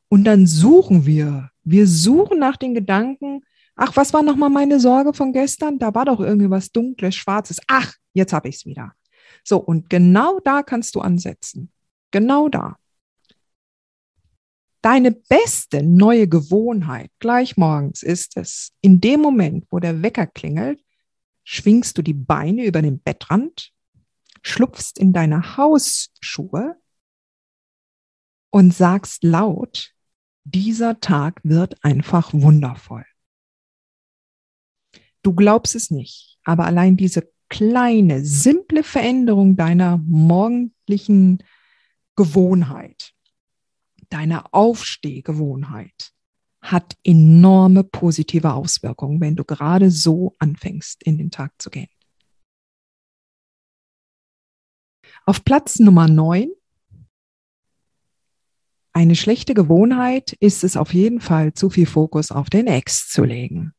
und 0.09 0.25
dann 0.25 0.47
suchen 0.47 1.05
wir. 1.05 1.51
Wir 1.65 1.87
suchen 1.87 2.39
nach 2.39 2.57
den 2.57 2.73
Gedanken, 2.75 3.43
ach, 3.77 3.95
was 3.97 4.15
war 4.15 4.23
nochmal 4.23 4.51
meine 4.51 4.81
Sorge 4.81 5.13
von 5.13 5.35
gestern? 5.35 5.79
Da 5.79 5.95
war 5.95 6.07
doch 6.07 6.21
irgendwie 6.21 6.51
was 6.51 6.73
Dunkles, 6.73 7.15
Schwarzes. 7.15 7.61
Ach, 7.67 7.93
jetzt 8.15 8.33
habe 8.33 8.49
ich 8.49 8.57
es 8.57 8.65
wieder. 8.65 8.95
So, 9.45 9.59
und 9.59 9.91
genau 9.91 10.41
da 10.41 10.63
kannst 10.63 10.95
du 10.95 11.01
ansetzen. 11.01 11.71
Genau 12.11 12.49
da. 12.49 12.77
Deine 14.81 15.13
beste 15.13 15.83
neue 15.83 16.29
Gewohnheit 16.29 17.11
gleich 17.19 17.57
morgens 17.57 18.03
ist 18.03 18.37
es, 18.37 18.73
in 18.81 19.01
dem 19.01 19.21
Moment, 19.21 19.67
wo 19.71 19.79
der 19.79 20.03
Wecker 20.03 20.27
klingelt, 20.27 20.83
schwingst 21.43 21.97
du 21.97 22.03
die 22.03 22.15
Beine 22.15 22.65
über 22.65 22.83
den 22.83 23.03
Bettrand, 23.03 23.73
schlupfst 24.43 24.99
in 24.99 25.13
deine 25.13 25.57
Hausschuhe 25.57 26.77
und 28.51 28.75
sagst 28.75 29.25
laut, 29.25 29.95
dieser 30.45 31.01
Tag 31.01 31.41
wird 31.43 31.83
einfach 31.83 32.33
wundervoll. 32.33 33.07
Du 35.23 35.35
glaubst 35.35 35.75
es 35.75 35.91
nicht, 35.91 36.39
aber 36.45 36.67
allein 36.67 36.97
diese 36.99 37.34
kleine, 37.49 38.25
simple 38.25 38.83
Veränderung 38.83 39.57
deiner 39.57 39.99
morgendlichen 39.99 41.43
Gewohnheit, 42.17 43.13
deine 44.11 44.53
Aufstehgewohnheit 44.53 46.13
hat 46.63 46.97
enorme 47.05 47.85
positive 47.85 48.55
Auswirkungen, 48.55 49.21
wenn 49.21 49.37
du 49.37 49.45
gerade 49.45 49.91
so 49.91 50.35
anfängst, 50.39 51.03
in 51.03 51.19
den 51.19 51.31
Tag 51.31 51.53
zu 51.59 51.69
gehen. 51.69 51.89
Auf 55.27 55.45
Platz 55.45 55.79
Nummer 55.79 56.09
neun. 56.09 56.51
Eine 58.93 59.17
schlechte 59.17 59.55
Gewohnheit 59.55 60.33
ist 60.35 60.65
es 60.65 60.77
auf 60.77 60.95
jeden 60.95 61.21
Fall, 61.21 61.53
zu 61.53 61.69
viel 61.69 61.87
Fokus 61.87 62.31
auf 62.31 62.49
den 62.49 62.67
Ex 62.67 63.09
zu 63.09 63.25
legen. 63.25 63.75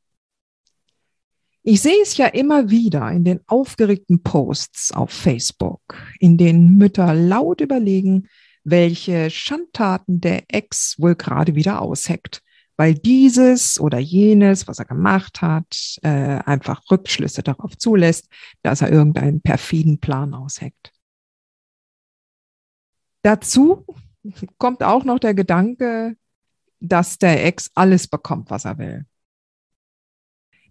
Ich 1.67 1.81
sehe 1.81 2.00
es 2.03 2.15
ja 2.15 2.27
immer 2.27 2.69
wieder 2.69 3.12
in 3.12 3.24
den 3.24 3.39
aufgeregten 3.48 4.22
Posts 4.22 4.91
auf 4.91 5.10
Facebook, 5.10 5.81
in 6.19 6.38
denen 6.38 6.77
Mütter 6.77 7.15
laut 7.15 7.60
überlegen, 7.60 8.29
welche 8.63 9.31
Schandtaten 9.31 10.22
der 10.22 10.43
Ex 10.48 10.93
wohl 11.00 11.15
gerade 11.15 11.55
wieder 11.55 11.81
ausheckt, 11.81 12.43
weil 12.77 12.93
dieses 12.93 13.79
oder 13.79 13.98
jenes, 13.98 14.67
was 14.67 14.77
er 14.77 14.86
gemacht 14.86 15.41
hat, 15.41 15.98
äh, 16.03 16.38
einfach 16.45 16.84
Rückschlüsse 16.91 17.41
darauf 17.41 17.75
zulässt, 17.79 18.27
dass 18.62 18.81
er 18.81 18.91
irgendeinen 18.91 19.41
perfiden 19.41 20.00
Plan 20.00 20.36
ausheckt. 20.36 20.91
Dazu 23.24 23.88
kommt 24.60 24.84
auch 24.84 25.03
noch 25.03 25.17
der 25.17 25.34
Gedanke, 25.34 26.15
dass 26.79 27.17
der 27.17 27.43
Ex 27.43 27.72
alles 27.74 28.07
bekommt, 28.07 28.51
was 28.51 28.65
er 28.65 28.77
will. 28.77 29.05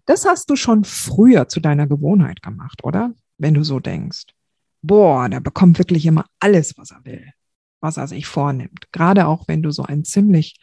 Das 0.05 0.25
hast 0.25 0.49
du 0.49 0.55
schon 0.55 0.83
früher 0.83 1.47
zu 1.47 1.59
deiner 1.59 1.87
Gewohnheit 1.87 2.41
gemacht, 2.41 2.83
oder? 2.83 3.13
Wenn 3.37 3.53
du 3.53 3.63
so 3.63 3.79
denkst. 3.79 4.27
Boah, 4.81 5.27
der 5.29 5.39
bekommt 5.39 5.79
wirklich 5.79 6.05
immer 6.05 6.25
alles, 6.39 6.77
was 6.77 6.91
er 6.91 7.03
will, 7.05 7.31
was 7.81 7.97
er 7.97 8.07
sich 8.07 8.27
vornimmt. 8.27 8.91
Gerade 8.91 9.27
auch 9.27 9.47
wenn 9.47 9.63
du 9.63 9.71
so 9.71 9.83
einen 9.83 10.05
ziemlich, 10.05 10.59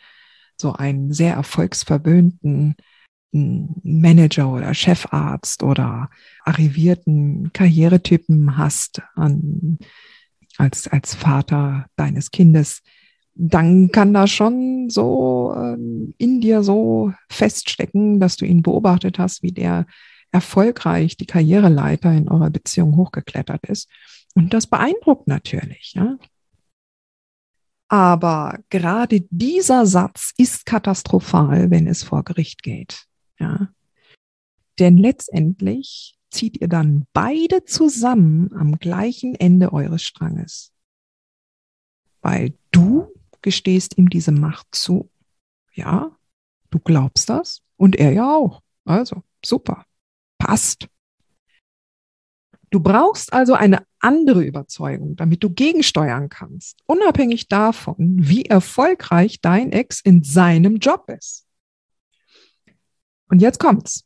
so 0.56 0.72
einen 0.72 1.12
sehr 1.12 1.34
erfolgsverwöhnten 1.34 2.76
hm, 3.32 3.74
Manager 3.82 4.52
oder 4.52 4.74
Chefarzt 4.74 5.64
oder 5.64 6.08
arrivierten 6.44 7.52
Karrieretypen 7.52 8.56
hast, 8.56 9.02
an 9.16 9.78
als, 10.58 10.86
als 10.86 11.14
Vater 11.14 11.86
deines 11.96 12.30
Kindes, 12.30 12.82
dann 13.34 13.90
kann 13.90 14.12
da 14.12 14.26
schon 14.26 14.90
so 14.90 15.54
ähm, 15.56 16.14
in 16.18 16.40
dir 16.40 16.62
so 16.62 17.12
feststecken, 17.30 18.20
dass 18.20 18.36
du 18.36 18.44
ihn 18.44 18.62
beobachtet 18.62 19.18
hast, 19.18 19.42
wie 19.42 19.52
der 19.52 19.86
erfolgreich 20.30 21.16
die 21.16 21.26
Karriereleiter 21.26 22.12
in 22.12 22.28
eurer 22.28 22.50
Beziehung 22.50 22.96
hochgeklettert 22.96 23.64
ist. 23.66 23.88
Und 24.34 24.54
das 24.54 24.66
beeindruckt 24.66 25.28
natürlich, 25.28 25.92
ja. 25.94 26.18
Aber 27.88 28.58
gerade 28.70 29.20
dieser 29.30 29.84
Satz 29.84 30.32
ist 30.38 30.64
katastrophal, 30.64 31.70
wenn 31.70 31.86
es 31.86 32.02
vor 32.02 32.24
Gericht 32.24 32.62
geht, 32.62 33.04
ja. 33.38 33.68
Denn 34.78 34.96
letztendlich 34.96 36.18
zieht 36.30 36.58
ihr 36.60 36.68
dann 36.68 37.04
beide 37.12 37.64
zusammen 37.64 38.50
am 38.54 38.78
gleichen 38.78 39.34
Ende 39.34 39.72
eures 39.74 40.02
Stranges. 40.02 40.72
Weil 42.22 42.54
du 42.70 43.12
gestehst 43.42 43.98
ihm 43.98 44.08
diese 44.08 44.32
Macht 44.32 44.66
zu. 44.72 45.10
Ja, 45.72 46.16
du 46.70 46.78
glaubst 46.78 47.28
das 47.28 47.62
und 47.76 47.96
er 47.96 48.12
ja 48.12 48.34
auch. 48.34 48.62
Also, 48.84 49.22
super. 49.44 49.84
Passt. 50.38 50.88
Du 52.70 52.80
brauchst 52.80 53.32
also 53.32 53.52
eine 53.52 53.86
andere 54.00 54.42
Überzeugung, 54.42 55.14
damit 55.14 55.44
du 55.44 55.50
gegensteuern 55.50 56.30
kannst, 56.30 56.80
unabhängig 56.86 57.48
davon, 57.48 58.16
wie 58.18 58.46
erfolgreich 58.46 59.40
dein 59.42 59.72
Ex 59.72 60.00
in 60.00 60.24
seinem 60.24 60.76
Job 60.76 61.08
ist. 61.10 61.46
Und 63.28 63.40
jetzt 63.42 63.58
kommt's. 63.58 64.04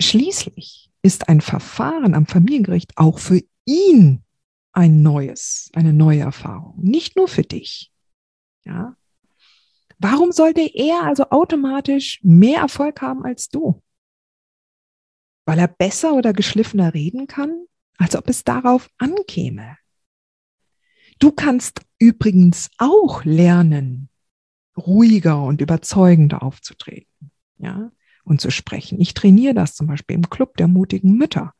Schließlich 0.00 0.90
ist 1.02 1.28
ein 1.28 1.40
Verfahren 1.40 2.14
am 2.14 2.26
Familiengericht 2.26 2.96
auch 2.96 3.20
für 3.20 3.40
ihn 3.64 4.23
ein 4.74 5.02
neues, 5.02 5.70
eine 5.72 5.92
neue 5.92 6.20
Erfahrung, 6.20 6.74
nicht 6.82 7.16
nur 7.16 7.28
für 7.28 7.42
dich. 7.42 7.92
Ja? 8.64 8.96
Warum 9.98 10.32
sollte 10.32 10.62
er 10.62 11.04
also 11.04 11.30
automatisch 11.30 12.20
mehr 12.22 12.60
Erfolg 12.60 13.00
haben 13.00 13.24
als 13.24 13.48
du? 13.48 13.82
Weil 15.46 15.60
er 15.60 15.68
besser 15.68 16.14
oder 16.14 16.32
geschliffener 16.32 16.92
reden 16.92 17.26
kann, 17.26 17.66
als 17.96 18.16
ob 18.16 18.28
es 18.28 18.42
darauf 18.42 18.90
ankäme. 18.98 19.76
Du 21.20 21.30
kannst 21.30 21.82
übrigens 21.98 22.70
auch 22.78 23.24
lernen, 23.24 24.08
ruhiger 24.76 25.42
und 25.44 25.60
überzeugender 25.60 26.42
aufzutreten, 26.42 27.30
ja, 27.58 27.92
und 28.24 28.40
zu 28.40 28.50
sprechen. 28.50 29.00
Ich 29.00 29.14
trainiere 29.14 29.54
das 29.54 29.76
zum 29.76 29.86
Beispiel 29.86 30.16
im 30.16 30.28
Club 30.28 30.56
der 30.56 30.66
mutigen 30.66 31.16
Mütter 31.16 31.54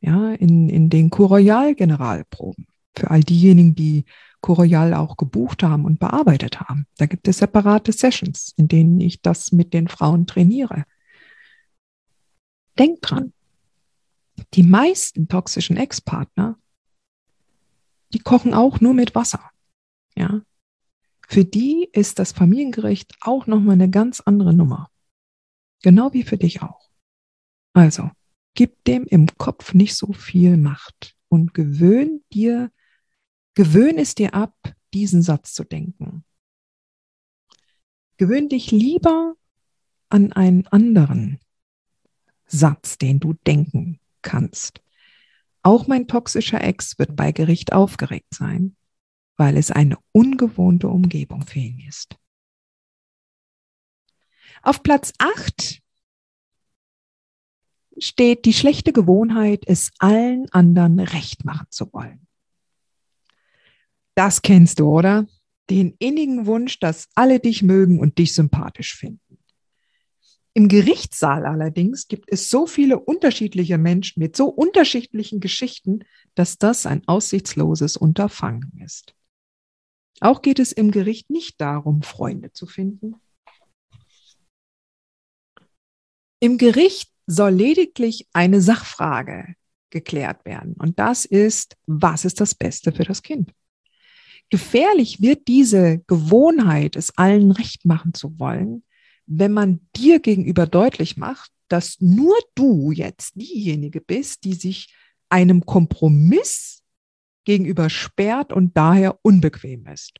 ja, 0.00 0.32
in, 0.32 0.68
in 0.68 0.90
den 0.90 1.10
Coroyal-Generalproben. 1.10 2.66
Für 2.96 3.10
all 3.10 3.20
diejenigen, 3.20 3.74
die 3.74 4.04
Coroyal 4.40 4.94
auch 4.94 5.16
gebucht 5.16 5.62
haben 5.62 5.84
und 5.84 5.98
bearbeitet 5.98 6.60
haben. 6.60 6.86
Da 6.96 7.06
gibt 7.06 7.26
es 7.28 7.38
separate 7.38 7.92
Sessions, 7.92 8.54
in 8.56 8.68
denen 8.68 9.00
ich 9.00 9.20
das 9.20 9.52
mit 9.52 9.74
den 9.74 9.88
Frauen 9.88 10.26
trainiere. 10.26 10.84
Denk 12.78 13.02
dran, 13.02 13.32
die 14.54 14.62
meisten 14.62 15.28
toxischen 15.28 15.76
Ex-Partner, 15.76 16.56
die 18.12 18.20
kochen 18.20 18.54
auch 18.54 18.80
nur 18.80 18.94
mit 18.94 19.14
Wasser. 19.14 19.50
Ja. 20.16 20.42
Für 21.26 21.44
die 21.44 21.88
ist 21.92 22.18
das 22.18 22.32
Familiengericht 22.32 23.14
auch 23.20 23.46
nochmal 23.46 23.74
eine 23.74 23.90
ganz 23.90 24.20
andere 24.20 24.54
Nummer. 24.54 24.88
Genau 25.82 26.12
wie 26.12 26.22
für 26.22 26.38
dich 26.38 26.62
auch. 26.62 26.88
Also, 27.74 28.10
Gib 28.58 28.84
dem 28.86 29.04
im 29.04 29.28
Kopf 29.38 29.72
nicht 29.72 29.94
so 29.94 30.12
viel 30.12 30.56
Macht 30.56 31.16
und 31.28 31.54
gewöhn 31.54 32.24
dir, 32.32 32.72
gewöhn 33.54 33.98
es 33.98 34.16
dir 34.16 34.34
ab, 34.34 34.52
diesen 34.92 35.22
Satz 35.22 35.54
zu 35.54 35.62
denken. 35.62 36.24
Gewöhn 38.16 38.48
dich 38.48 38.72
lieber 38.72 39.36
an 40.08 40.32
einen 40.32 40.66
anderen 40.66 41.38
Satz, 42.46 42.98
den 42.98 43.20
du 43.20 43.34
denken 43.46 44.00
kannst. 44.22 44.82
Auch 45.62 45.86
mein 45.86 46.08
toxischer 46.08 46.60
Ex 46.60 46.98
wird 46.98 47.14
bei 47.14 47.30
Gericht 47.30 47.72
aufgeregt 47.72 48.34
sein, 48.34 48.74
weil 49.36 49.56
es 49.56 49.70
eine 49.70 49.98
ungewohnte 50.10 50.88
Umgebung 50.88 51.46
für 51.46 51.60
ihn 51.60 51.78
ist. 51.86 52.18
Auf 54.62 54.82
Platz 54.82 55.12
8 55.18 55.80
steht 58.00 58.44
die 58.44 58.52
schlechte 58.52 58.92
Gewohnheit, 58.92 59.64
es 59.66 59.90
allen 59.98 60.48
anderen 60.50 61.00
recht 61.00 61.44
machen 61.44 61.66
zu 61.70 61.92
wollen. 61.92 62.26
Das 64.14 64.42
kennst 64.42 64.80
du, 64.80 64.88
oder? 64.88 65.26
Den 65.70 65.94
innigen 65.98 66.46
Wunsch, 66.46 66.80
dass 66.80 67.08
alle 67.14 67.40
dich 67.40 67.62
mögen 67.62 68.00
und 68.00 68.18
dich 68.18 68.34
sympathisch 68.34 68.96
finden. 68.96 69.38
Im 70.54 70.66
Gerichtssaal 70.66 71.46
allerdings 71.46 72.08
gibt 72.08 72.32
es 72.32 72.50
so 72.50 72.66
viele 72.66 72.98
unterschiedliche 72.98 73.78
Menschen 73.78 74.20
mit 74.20 74.34
so 74.34 74.46
unterschiedlichen 74.48 75.38
Geschichten, 75.38 76.00
dass 76.34 76.58
das 76.58 76.84
ein 76.84 77.06
aussichtsloses 77.06 77.96
Unterfangen 77.96 78.72
ist. 78.84 79.14
Auch 80.20 80.42
geht 80.42 80.58
es 80.58 80.72
im 80.72 80.90
Gericht 80.90 81.30
nicht 81.30 81.60
darum, 81.60 82.02
Freunde 82.02 82.52
zu 82.52 82.66
finden. 82.66 83.14
Im 86.40 86.58
Gericht 86.58 87.12
soll 87.28 87.50
lediglich 87.50 88.26
eine 88.32 88.60
Sachfrage 88.60 89.54
geklärt 89.90 90.44
werden. 90.44 90.74
Und 90.78 90.98
das 90.98 91.24
ist, 91.24 91.76
was 91.86 92.24
ist 92.24 92.40
das 92.40 92.54
Beste 92.54 92.90
für 92.90 93.04
das 93.04 93.22
Kind? 93.22 93.52
Gefährlich 94.50 95.20
wird 95.20 95.46
diese 95.46 96.00
Gewohnheit, 96.06 96.96
es 96.96 97.16
allen 97.18 97.52
recht 97.52 97.84
machen 97.84 98.14
zu 98.14 98.38
wollen, 98.40 98.82
wenn 99.26 99.52
man 99.52 99.80
dir 99.94 100.20
gegenüber 100.20 100.66
deutlich 100.66 101.18
macht, 101.18 101.50
dass 101.68 102.00
nur 102.00 102.34
du 102.54 102.92
jetzt 102.92 103.34
diejenige 103.34 104.00
bist, 104.00 104.44
die 104.44 104.54
sich 104.54 104.94
einem 105.28 105.66
Kompromiss 105.66 106.82
gegenüber 107.44 107.90
sperrt 107.90 108.54
und 108.54 108.74
daher 108.74 109.18
unbequem 109.20 109.86
ist. 109.86 110.14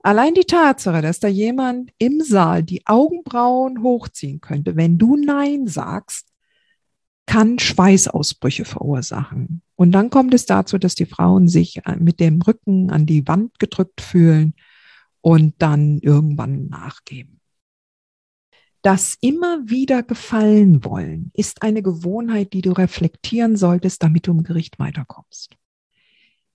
Allein 0.00 0.32
die 0.32 0.44
Tatsache, 0.44 1.02
dass 1.02 1.20
da 1.20 1.28
jemand 1.28 1.90
im 1.98 2.22
Saal 2.22 2.62
die 2.62 2.86
Augenbrauen 2.86 3.82
hochziehen 3.82 4.40
könnte, 4.40 4.76
wenn 4.76 4.96
du 4.96 5.16
Nein 5.16 5.66
sagst, 5.66 6.28
kann 7.26 7.58
Schweißausbrüche 7.58 8.64
verursachen. 8.64 9.62
Und 9.74 9.92
dann 9.92 10.10
kommt 10.10 10.32
es 10.32 10.46
dazu, 10.46 10.78
dass 10.78 10.94
die 10.94 11.06
Frauen 11.06 11.48
sich 11.48 11.84
äh, 11.84 11.96
mit 11.96 12.20
dem 12.20 12.40
Rücken 12.40 12.90
an 12.90 13.04
die 13.04 13.26
Wand 13.26 13.58
gedrückt 13.58 14.00
fühlen 14.00 14.54
und 15.20 15.54
dann 15.58 15.98
irgendwann 15.98 16.68
nachgeben. 16.68 17.40
Das 18.82 19.16
immer 19.20 19.68
wieder 19.68 20.04
gefallen 20.04 20.84
wollen 20.84 21.32
ist 21.34 21.62
eine 21.62 21.82
Gewohnheit, 21.82 22.52
die 22.52 22.60
du 22.60 22.70
reflektieren 22.70 23.56
solltest, 23.56 24.02
damit 24.04 24.28
du 24.28 24.30
im 24.30 24.44
Gericht 24.44 24.78
weiterkommst. 24.78 25.56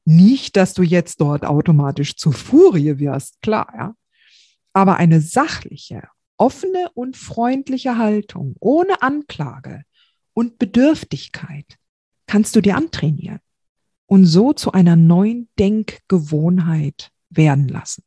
Nicht, 0.05 0.55
dass 0.55 0.73
du 0.73 0.81
jetzt 0.81 1.19
dort 1.19 1.45
automatisch 1.45 2.15
zu 2.15 2.31
Furie 2.31 2.97
wirst, 2.99 3.41
klar, 3.41 3.67
ja. 3.77 3.95
Aber 4.73 4.95
eine 4.95 5.19
sachliche, 5.19 6.07
offene 6.37 6.89
und 6.93 7.17
freundliche 7.17 7.97
Haltung 7.97 8.55
ohne 8.61 9.01
Anklage 9.01 9.83
und 10.33 10.57
Bedürftigkeit 10.57 11.77
kannst 12.27 12.55
du 12.55 12.61
dir 12.61 12.77
antrainieren 12.77 13.39
und 14.05 14.25
so 14.25 14.53
zu 14.53 14.71
einer 14.71 14.95
neuen 14.95 15.49
Denkgewohnheit 15.59 17.11
werden 17.29 17.67
lassen. 17.67 18.03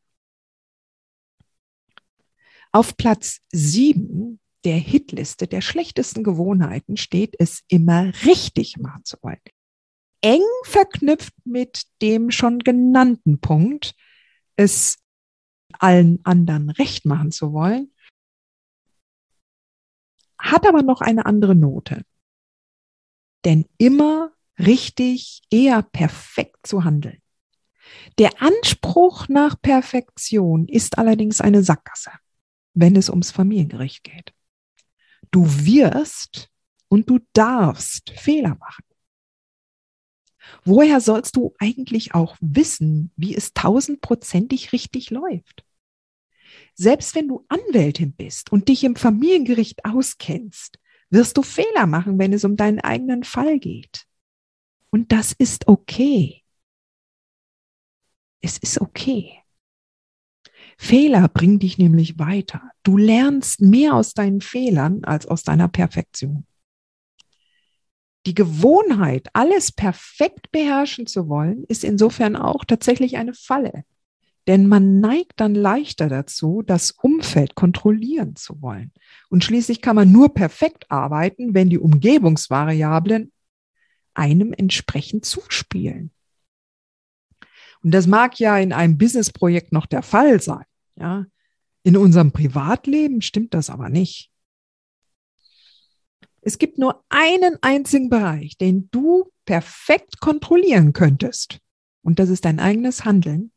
Auf 2.71 2.97
Platz 2.97 3.41
sieben 3.51 4.39
der 4.65 4.77
Hitliste 4.77 5.47
der 5.47 5.61
schlechtesten 5.61 6.23
Gewohnheiten 6.23 6.97
steht 6.97 7.35
es 7.39 7.63
immer 7.67 8.11
richtig 8.25 8.77
machen 8.77 9.05
zu 9.05 9.17
wollen. 9.21 9.39
Eng 10.21 10.41
verknüpft 10.63 11.33
mit 11.45 11.83
dem 12.01 12.31
schon 12.31 12.59
genannten 12.59 13.39
Punkt, 13.39 13.95
es 14.55 14.97
allen 15.79 16.19
anderen 16.23 16.71
recht 16.71 17.05
machen 17.05 17.31
zu 17.31 17.53
wollen, 17.53 17.93
hat 20.39 20.67
aber 20.67 20.81
noch 20.81 21.01
eine 21.01 21.25
andere 21.25 21.55
Note 21.55 22.03
denn 23.45 23.65
immer 23.77 24.31
richtig, 24.59 25.41
eher 25.49 25.81
perfekt 25.83 26.67
zu 26.67 26.83
handeln. 26.83 27.21
Der 28.17 28.41
Anspruch 28.41 29.27
nach 29.27 29.61
Perfektion 29.61 30.67
ist 30.67 30.97
allerdings 30.97 31.41
eine 31.41 31.63
Sackgasse, 31.63 32.11
wenn 32.73 32.95
es 32.95 33.09
ums 33.09 33.31
Familiengericht 33.31 34.03
geht. 34.03 34.33
Du 35.31 35.45
wirst 35.45 36.49
und 36.87 37.09
du 37.09 37.19
darfst 37.33 38.11
Fehler 38.11 38.55
machen. 38.55 38.83
Woher 40.63 41.01
sollst 41.01 41.35
du 41.35 41.55
eigentlich 41.59 42.13
auch 42.13 42.37
wissen, 42.39 43.11
wie 43.15 43.35
es 43.35 43.53
tausendprozentig 43.53 44.71
richtig 44.71 45.09
läuft? 45.09 45.65
Selbst 46.75 47.15
wenn 47.15 47.27
du 47.27 47.45
Anwältin 47.47 48.13
bist 48.13 48.51
und 48.51 48.69
dich 48.69 48.83
im 48.83 48.95
Familiengericht 48.95 49.83
auskennst, 49.85 50.79
wirst 51.09 51.37
du 51.37 51.43
Fehler 51.43 51.85
machen, 51.85 52.19
wenn 52.19 52.33
es 52.33 52.43
um 52.43 52.55
deinen 52.55 52.79
eigenen 52.79 53.23
Fall 53.23 53.59
geht. 53.59 54.05
Und 54.89 55.11
das 55.11 55.33
ist 55.33 55.67
okay. 55.67 56.43
Es 58.41 58.57
ist 58.57 58.79
okay. 58.79 59.41
Fehler 60.77 61.27
bringen 61.29 61.59
dich 61.59 61.77
nämlich 61.77 62.19
weiter. 62.19 62.61
Du 62.83 62.97
lernst 62.97 63.61
mehr 63.61 63.93
aus 63.95 64.13
deinen 64.13 64.41
Fehlern 64.41 65.03
als 65.03 65.25
aus 65.25 65.43
deiner 65.43 65.67
Perfektion. 65.67 66.45
Die 68.25 68.33
Gewohnheit, 68.33 69.27
alles 69.33 69.71
perfekt 69.71 70.51
beherrschen 70.51 71.05
zu 71.05 71.29
wollen, 71.29 71.63
ist 71.65 71.83
insofern 71.83 72.35
auch 72.35 72.65
tatsächlich 72.65 73.17
eine 73.17 73.33
Falle. 73.33 73.85
Denn 74.47 74.67
man 74.67 74.99
neigt 74.99 75.39
dann 75.39 75.55
leichter 75.55 76.07
dazu, 76.07 76.61
das 76.65 76.91
Umfeld 76.91 77.55
kontrollieren 77.55 78.35
zu 78.35 78.61
wollen. 78.61 78.91
Und 79.29 79.43
schließlich 79.43 79.81
kann 79.81 79.95
man 79.95 80.11
nur 80.11 80.33
perfekt 80.33 80.89
arbeiten, 80.89 81.53
wenn 81.53 81.69
die 81.69 81.79
Umgebungsvariablen 81.79 83.31
einem 84.13 84.53
entsprechend 84.53 85.25
zuspielen. 85.25 86.11
Und 87.83 87.91
das 87.91 88.07
mag 88.07 88.39
ja 88.39 88.57
in 88.57 88.73
einem 88.73 88.97
Businessprojekt 88.97 89.71
noch 89.71 89.85
der 89.85 90.01
Fall 90.01 90.41
sein. 90.41 90.65
Ja, 90.95 91.25
in 91.83 91.97
unserem 91.97 92.31
Privatleben 92.31 93.21
stimmt 93.21 93.53
das 93.53 93.69
aber 93.69 93.89
nicht. 93.89 94.31
Es 96.41 96.57
gibt 96.57 96.77
nur 96.77 97.03
einen 97.09 97.57
einzigen 97.61 98.09
Bereich, 98.09 98.57
den 98.57 98.89
du 98.91 99.31
perfekt 99.45 100.19
kontrollieren 100.19 100.93
könntest. 100.93 101.59
Und 102.01 102.19
das 102.19 102.29
ist 102.29 102.45
dein 102.45 102.59
eigenes 102.59 103.03
Handeln 103.03 103.51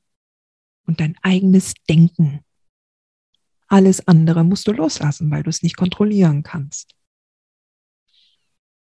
und 0.86 1.00
dein 1.00 1.16
eigenes 1.22 1.74
Denken. 1.88 2.40
Alles 3.68 4.06
andere 4.08 4.44
musst 4.44 4.66
du 4.66 4.72
loslassen, 4.72 5.30
weil 5.30 5.42
du 5.42 5.50
es 5.50 5.62
nicht 5.62 5.76
kontrollieren 5.76 6.42
kannst. 6.42 6.94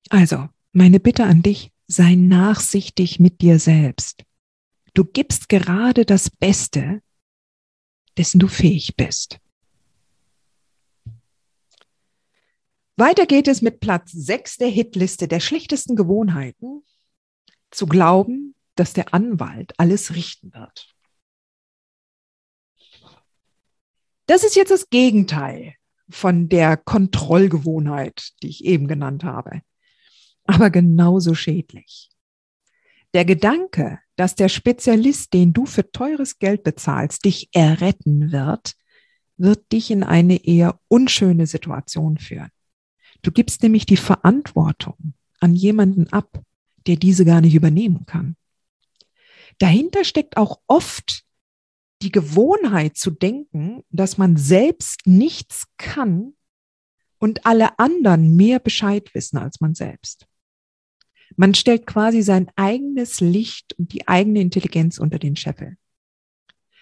Also, 0.10 0.48
meine 0.72 1.00
Bitte 1.00 1.26
an 1.26 1.42
dich, 1.42 1.72
sei 1.88 2.16
nachsichtig 2.16 3.20
mit 3.20 3.42
dir 3.42 3.60
selbst. 3.60 4.24
Du 4.94 5.04
gibst 5.04 5.50
gerade 5.50 6.06
das 6.06 6.30
Beste, 6.30 7.02
dessen 8.18 8.40
du 8.40 8.48
fähig 8.48 8.96
bist. 8.96 9.40
Weiter 12.98 13.26
geht 13.26 13.48
es 13.48 13.62
mit 13.62 13.82
Platz 13.82 14.12
6 14.12 14.58
der 14.58 14.70
Hitliste 14.70 15.28
der 15.28 15.42
schlechtesten 15.42 15.96
Gewohnheiten, 15.96 16.84
zu 17.72 17.88
glauben, 17.88 18.56
dass 18.76 18.94
der 18.94 19.14
Anwalt 19.14 19.74
alles 19.78 20.16
richten 20.16 20.54
wird. 20.54 20.95
Das 24.28 24.44
ist 24.44 24.56
jetzt 24.56 24.72
das 24.72 24.90
Gegenteil 24.90 25.76
von 26.10 26.50
der 26.50 26.78
Kontrollgewohnheit, 26.78 28.32
die 28.42 28.50
ich 28.50 28.66
eben 28.66 28.88
genannt 28.88 29.24
habe, 29.24 29.62
aber 30.46 30.70
genauso 30.70 31.34
schädlich. 31.36 32.10
Der 33.14 33.26
Gedanke, 33.26 34.00
dass 34.16 34.36
der 34.36 34.50
Spezialist, 34.50 35.34
den 35.34 35.54
du 35.54 35.66
für 35.66 35.92
teures 35.92 36.40
Geld 36.40 36.64
bezahlst, 36.64 37.26
dich 37.26 37.50
erretten 37.54 38.32
wird, 38.32 38.74
wird 39.38 39.72
dich 39.72 39.92
in 39.92 40.04
eine 40.04 40.46
eher 40.46 40.80
unschöne 40.88 41.48
Situation 41.48 42.18
führen. 42.18 42.50
Du 43.22 43.32
gibst 43.32 43.64
nämlich 43.64 43.86
die 43.86 43.98
Verantwortung 43.98 45.14
an 45.40 45.56
jemanden 45.56 46.12
ab, 46.12 46.42
der 46.88 46.96
diese 46.96 47.26
gar 47.26 47.42
nicht 47.42 47.56
übernehmen 47.56 48.06
kann. 48.06 48.36
Dahinter 49.60 50.04
steckt 50.04 50.38
auch 50.38 50.60
oft 50.68 51.25
die 52.06 52.12
Gewohnheit 52.12 52.98
zu 52.98 53.10
denken, 53.10 53.84
dass 53.90 54.20
man 54.20 54.38
selbst 54.38 55.08
nichts 55.08 55.66
kann 55.78 56.36
und 57.18 57.48
alle 57.48 57.80
anderen 57.80 58.36
mehr 58.36 58.60
Bescheid 58.60 59.10
wissen 59.16 59.38
als 59.38 59.60
man 59.60 59.74
selbst. 59.74 60.28
Man 61.36 61.56
stellt 61.56 61.88
quasi 61.88 62.22
sein 62.22 62.52
eigenes 62.56 63.22
Licht 63.22 63.74
und 63.80 63.92
die 63.92 64.08
eigene 64.08 64.40
Intelligenz 64.42 65.00
unter 65.00 65.18
den 65.18 65.36
Scheffel. 65.36 65.78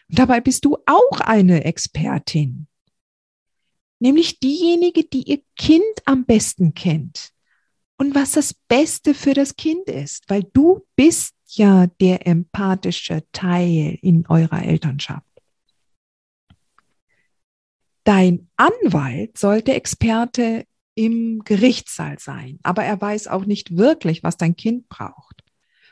Und 0.10 0.20
dabei 0.20 0.42
bist 0.42 0.66
du 0.66 0.78
auch 0.86 1.22
eine 1.22 1.64
Expertin, 1.64 2.68
nämlich 4.00 4.42
diejenige, 4.42 5.06
die 5.06 5.24
ihr 5.24 5.42
Kind 5.56 5.84
am 6.04 6.26
besten 6.26 6.74
kennt 6.74 7.32
und 7.96 8.14
was 8.14 8.34
das 8.34 8.54
Beste 8.54 9.14
für 9.14 9.34
das 9.34 9.56
Kind 9.56 9.88
ist, 9.88 10.26
weil 10.30 10.44
du 10.52 10.86
bist 10.98 11.34
ja 11.58 11.88
der 12.00 12.28
empathische 12.28 13.24
Teil 13.32 13.98
in 14.02 14.26
eurer 14.28 14.64
Elternschaft. 14.64 15.26
Dein 18.04 18.50
Anwalt 18.58 19.38
sollte 19.38 19.74
Experte 19.74 20.66
im 20.96 21.42
Gerichtssaal 21.46 22.20
sein, 22.20 22.60
aber 22.64 22.84
er 22.84 23.00
weiß 23.00 23.28
auch 23.28 23.46
nicht 23.46 23.78
wirklich, 23.78 24.24
was 24.24 24.38
dein 24.38 24.56
Kind 24.56 24.90
braucht. 24.90 25.44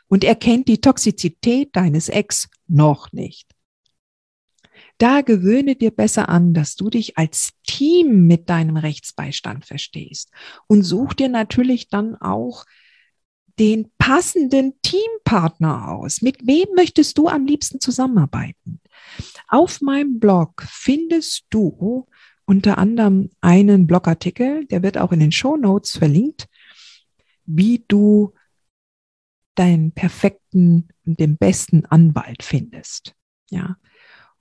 Und 0.07 0.23
er 0.23 0.35
kennt 0.35 0.67
die 0.67 0.81
Toxizität 0.81 1.75
deines 1.75 2.09
Ex 2.09 2.49
noch 2.67 3.13
nicht. 3.13 3.49
Da 4.97 5.21
gewöhne 5.21 5.75
dir 5.75 5.91
besser 5.91 6.29
an, 6.29 6.53
dass 6.53 6.75
du 6.75 6.89
dich 6.89 7.17
als 7.17 7.51
Team 7.65 8.27
mit 8.27 8.49
deinem 8.49 8.77
Rechtsbeistand 8.77 9.65
verstehst 9.65 10.31
und 10.67 10.83
such 10.83 11.13
dir 11.13 11.29
natürlich 11.29 11.89
dann 11.89 12.15
auch 12.15 12.65
den 13.61 13.91
passenden 13.99 14.73
Teampartner 14.81 15.89
aus. 15.89 16.23
Mit 16.23 16.47
wem 16.47 16.65
möchtest 16.75 17.19
du 17.19 17.27
am 17.27 17.45
liebsten 17.45 17.79
zusammenarbeiten? 17.79 18.81
Auf 19.47 19.81
meinem 19.81 20.19
Blog 20.19 20.63
findest 20.67 21.45
du 21.51 22.07
unter 22.45 22.79
anderem 22.79 23.29
einen 23.39 23.85
Blogartikel, 23.85 24.65
der 24.65 24.81
wird 24.81 24.97
auch 24.97 25.11
in 25.11 25.19
den 25.19 25.31
Show 25.31 25.57
Notes 25.57 25.91
verlinkt, 25.91 26.47
wie 27.45 27.85
du 27.87 28.33
deinen 29.53 29.91
perfekten 29.91 30.87
und 31.05 31.19
den 31.19 31.37
besten 31.37 31.85
Anwalt 31.85 32.41
findest. 32.41 33.13
Ja. 33.51 33.77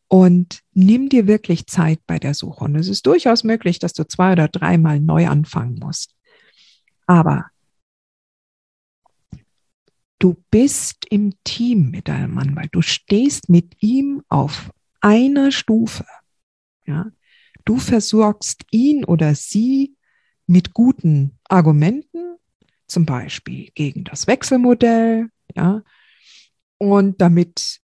Und 0.08 0.62
nimm 0.72 1.10
dir 1.10 1.26
wirklich 1.26 1.66
Zeit 1.66 2.00
bei 2.06 2.18
der 2.18 2.32
Suche. 2.32 2.64
Und 2.64 2.74
es 2.74 2.88
ist 2.88 3.06
durchaus 3.06 3.44
möglich, 3.44 3.78
dass 3.80 3.92
du 3.92 4.08
zwei 4.08 4.32
oder 4.32 4.48
dreimal 4.48 4.98
neu 4.98 5.28
anfangen 5.28 5.78
musst. 5.78 6.16
Aber 7.06 7.50
du 10.20 10.36
bist 10.50 11.06
im 11.10 11.34
Team 11.42 11.90
mit 11.90 12.06
deinem 12.06 12.38
Anwalt. 12.38 12.70
Du 12.72 12.82
stehst 12.82 13.48
mit 13.48 13.82
ihm 13.82 14.22
auf 14.28 14.70
einer 15.00 15.50
Stufe. 15.50 16.06
Ja. 16.86 17.10
Du 17.64 17.78
versorgst 17.78 18.64
ihn 18.70 19.04
oder 19.04 19.34
sie 19.34 19.96
mit 20.46 20.74
guten 20.74 21.38
Argumenten, 21.48 22.36
zum 22.86 23.06
Beispiel 23.06 23.70
gegen 23.74 24.04
das 24.04 24.26
Wechselmodell, 24.26 25.28
ja, 25.54 25.82
und 26.78 27.20
damit 27.20 27.80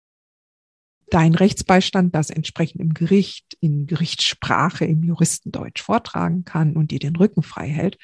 dein 1.10 1.34
Rechtsbeistand 1.36 2.16
das 2.16 2.30
entsprechend 2.30 2.82
im 2.82 2.94
Gericht, 2.94 3.58
in 3.60 3.88
Gerichtssprache, 3.88 4.86
im 4.86 5.04
Juristendeutsch 5.04 5.82
vortragen 5.82 6.46
kann 6.46 6.76
und 6.78 6.92
dir 6.92 7.00
den 7.00 7.16
Rücken 7.16 7.44
frei 7.44 7.68
hält. 7.68 7.98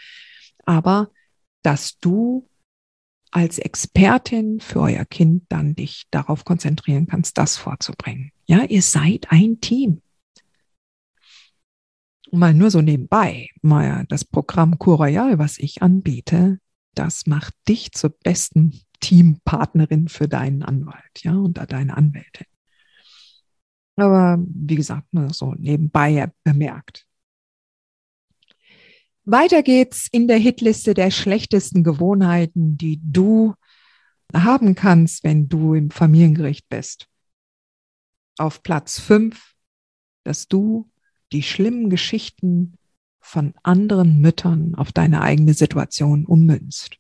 Aber 0.66 1.12
dass 1.62 2.00
du 2.00 2.50
als 3.38 3.60
Expertin 3.60 4.60
für 4.60 4.82
euer 4.82 5.06
Kind 5.06 5.44
dann 5.50 5.76
dich 5.76 6.06
darauf 6.12 6.44
konzentrieren 6.44 7.08
kannst, 7.08 7.38
das 7.38 7.58
vorzubringen. 7.58 8.32
Ja, 8.46 8.64
ihr 8.64 8.82
seid 8.82 9.28
ein 9.32 9.62
Team 9.62 10.02
mal 12.32 12.54
nur 12.54 12.72
so 12.72 12.82
nebenbei, 12.82 13.50
mal 13.62 14.06
das 14.10 14.26
Programm 14.26 14.74
Royal, 14.74 15.40
was 15.40 15.58
ich 15.58 15.82
anbiete, 15.82 16.60
das 16.94 17.28
macht 17.28 17.54
dich 17.68 17.92
zur 17.92 18.10
besten 18.10 18.80
Teampartnerin 19.00 20.08
für 20.08 20.28
deinen 20.28 20.64
Anwalt, 20.64 21.24
ja, 21.24 21.34
und 21.34 21.58
deine 21.58 21.96
Anwälte. 21.96 22.46
Aber 23.96 24.38
wie 24.48 24.76
gesagt, 24.76 25.12
nur 25.12 25.34
so 25.34 25.54
nebenbei 25.58 26.32
bemerkt. 26.44 27.07
Weiter 29.30 29.62
geht's 29.62 30.08
in 30.10 30.30
der 30.30 30.38
Hitliste 30.38 30.94
der 30.94 31.12
schlechtesten 31.12 31.84
Gewohnheiten, 31.84 32.78
die 32.78 33.02
du 33.04 33.56
haben 34.34 34.74
kannst, 34.74 35.26
wenn 35.26 35.50
du 35.50 35.74
im 35.74 35.92
Familiengericht 35.92 36.70
bist. 36.70 37.08
Auf 38.38 38.64
Platz 38.64 39.02
fünf, 39.02 39.54
dass 40.24 40.48
du 40.48 40.90
die 41.34 41.44
schlimmen 41.44 41.90
Geschichten 41.90 42.78
von 43.20 43.54
anderen 43.64 44.22
Müttern 44.22 44.76
auf 44.76 44.94
deine 44.94 45.22
eigene 45.22 45.54
Situation 45.54 46.26
ummünzt. 46.26 46.96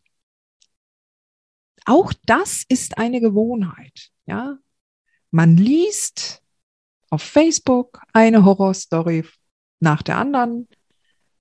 Auch 1.85 2.11
das 2.25 2.65
ist 2.67 2.97
eine 2.97 3.21
Gewohnheit, 3.21 4.11
ja. 4.25 4.57
Man 5.31 5.55
liest 5.55 6.43
auf 7.09 7.21
Facebook 7.21 8.01
eine 8.11 8.43
Horrorstory 8.43 9.23
nach 9.79 10.01
der 10.01 10.17
anderen 10.17 10.67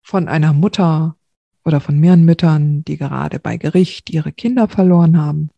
von 0.07 0.29
einer 0.29 0.53
Mutter 0.53 1.16
oder 1.64 1.81
von 1.81 1.99
mehreren 1.99 2.25
Müttern, 2.25 2.85
die 2.85 2.97
gerade 2.97 3.40
bei 3.40 3.57
Gericht 3.57 4.09
ihre 4.09 4.31
Kinder 4.31 4.69
verloren 4.69 5.19
haben. 5.19 5.51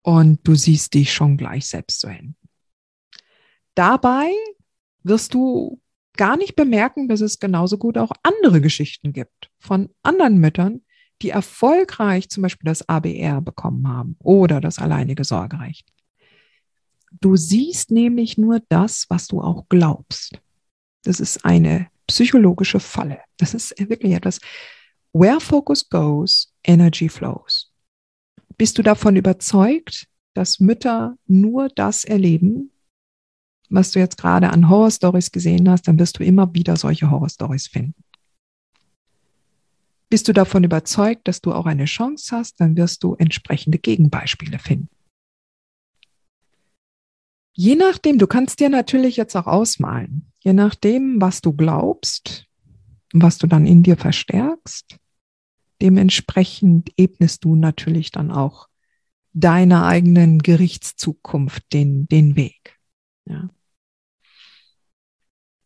Und 0.00 0.40
du 0.44 0.54
siehst 0.54 0.94
dich 0.94 1.12
schon 1.12 1.36
gleich 1.36 1.66
selbst 1.66 2.00
zu 2.00 2.06
enden. 2.06 2.34
Dabei 3.74 4.30
wirst 5.02 5.34
du 5.34 5.82
gar 6.16 6.38
nicht 6.38 6.56
bemerken, 6.56 7.08
dass 7.08 7.20
es 7.20 7.40
genauso 7.40 7.76
gut 7.76 7.98
auch 7.98 8.12
andere 8.22 8.62
Geschichten 8.62 9.12
gibt 9.12 9.50
von 9.58 9.90
anderen 10.02 10.38
Müttern, 10.38 10.80
die 11.20 11.28
erfolgreich 11.28 12.30
zum 12.30 12.44
Beispiel 12.44 12.64
das 12.64 12.88
ABR 12.88 13.42
bekommen 13.42 13.86
haben 13.86 14.16
oder 14.20 14.62
das 14.62 14.78
alleinige 14.78 15.24
Sorgerecht. 15.24 15.86
Du 17.20 17.36
siehst 17.36 17.90
nämlich 17.90 18.38
nur 18.38 18.62
das, 18.70 19.04
was 19.10 19.26
du 19.26 19.42
auch 19.42 19.68
glaubst. 19.68 20.40
Das 21.04 21.20
ist 21.20 21.44
eine 21.44 21.91
psychologische 22.12 22.78
Falle. 22.78 23.20
Das 23.38 23.54
ist 23.54 23.74
wirklich 23.88 24.12
etwas. 24.12 24.38
Where 25.14 25.40
focus 25.40 25.88
goes, 25.88 26.52
energy 26.62 27.08
flows. 27.08 27.72
Bist 28.58 28.76
du 28.76 28.82
davon 28.82 29.16
überzeugt, 29.16 30.06
dass 30.34 30.60
Mütter 30.60 31.16
nur 31.26 31.70
das 31.70 32.04
erleben, 32.04 32.70
was 33.70 33.92
du 33.92 33.98
jetzt 33.98 34.18
gerade 34.18 34.50
an 34.50 34.68
Horrorstories 34.68 35.32
gesehen 35.32 35.70
hast, 35.70 35.88
dann 35.88 35.98
wirst 35.98 36.18
du 36.18 36.24
immer 36.24 36.54
wieder 36.54 36.76
solche 36.76 37.10
Horrorstories 37.10 37.68
finden. 37.68 38.04
Bist 40.10 40.28
du 40.28 40.34
davon 40.34 40.64
überzeugt, 40.64 41.26
dass 41.26 41.40
du 41.40 41.54
auch 41.54 41.64
eine 41.64 41.86
Chance 41.86 42.36
hast, 42.36 42.60
dann 42.60 42.76
wirst 42.76 43.02
du 43.02 43.14
entsprechende 43.14 43.78
Gegenbeispiele 43.78 44.58
finden. 44.58 44.90
Je 47.54 47.74
nachdem, 47.74 48.18
du 48.18 48.26
kannst 48.26 48.60
dir 48.60 48.68
natürlich 48.68 49.16
jetzt 49.16 49.34
auch 49.34 49.46
ausmalen, 49.46 50.31
je 50.42 50.52
nachdem, 50.52 51.20
was 51.20 51.40
du 51.40 51.52
glaubst, 51.52 52.46
was 53.12 53.38
du 53.38 53.46
dann 53.46 53.66
in 53.66 53.82
dir 53.82 53.96
verstärkst, 53.96 54.98
dementsprechend 55.80 56.90
ebnest 56.96 57.44
du 57.44 57.56
natürlich 57.56 58.10
dann 58.10 58.30
auch 58.30 58.68
deiner 59.32 59.86
eigenen 59.86 60.40
Gerichtszukunft 60.40 61.72
den, 61.72 62.06
den 62.08 62.36
Weg. 62.36 62.78
Ja. 63.26 63.48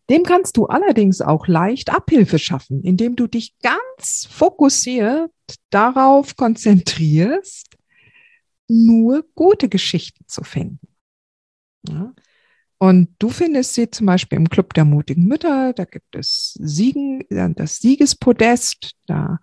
Dem 0.08 0.22
kannst 0.22 0.56
du 0.56 0.66
allerdings 0.66 1.20
auch 1.20 1.48
leicht 1.48 1.90
Abhilfe 1.90 2.38
schaffen, 2.38 2.82
indem 2.82 3.16
du 3.16 3.26
dich 3.26 3.58
ganz 3.58 4.28
fokussiert 4.30 5.32
darauf 5.70 6.36
konzentrierst, 6.36 7.76
nur 8.68 9.24
gute 9.34 9.68
Geschichten 9.68 10.24
zu 10.28 10.44
finden. 10.44 10.86
Ja. 11.88 12.14
Und 12.86 13.08
du 13.18 13.30
findest 13.30 13.74
sie 13.74 13.90
zum 13.90 14.06
Beispiel 14.06 14.38
im 14.38 14.48
Club 14.48 14.72
der 14.74 14.84
mutigen 14.84 15.26
Mütter, 15.26 15.72
da 15.72 15.84
gibt 15.84 16.14
es 16.14 16.56
Siegen, 16.60 17.20
äh, 17.30 17.50
das 17.52 17.78
Siegespodest, 17.78 18.92
da 19.06 19.40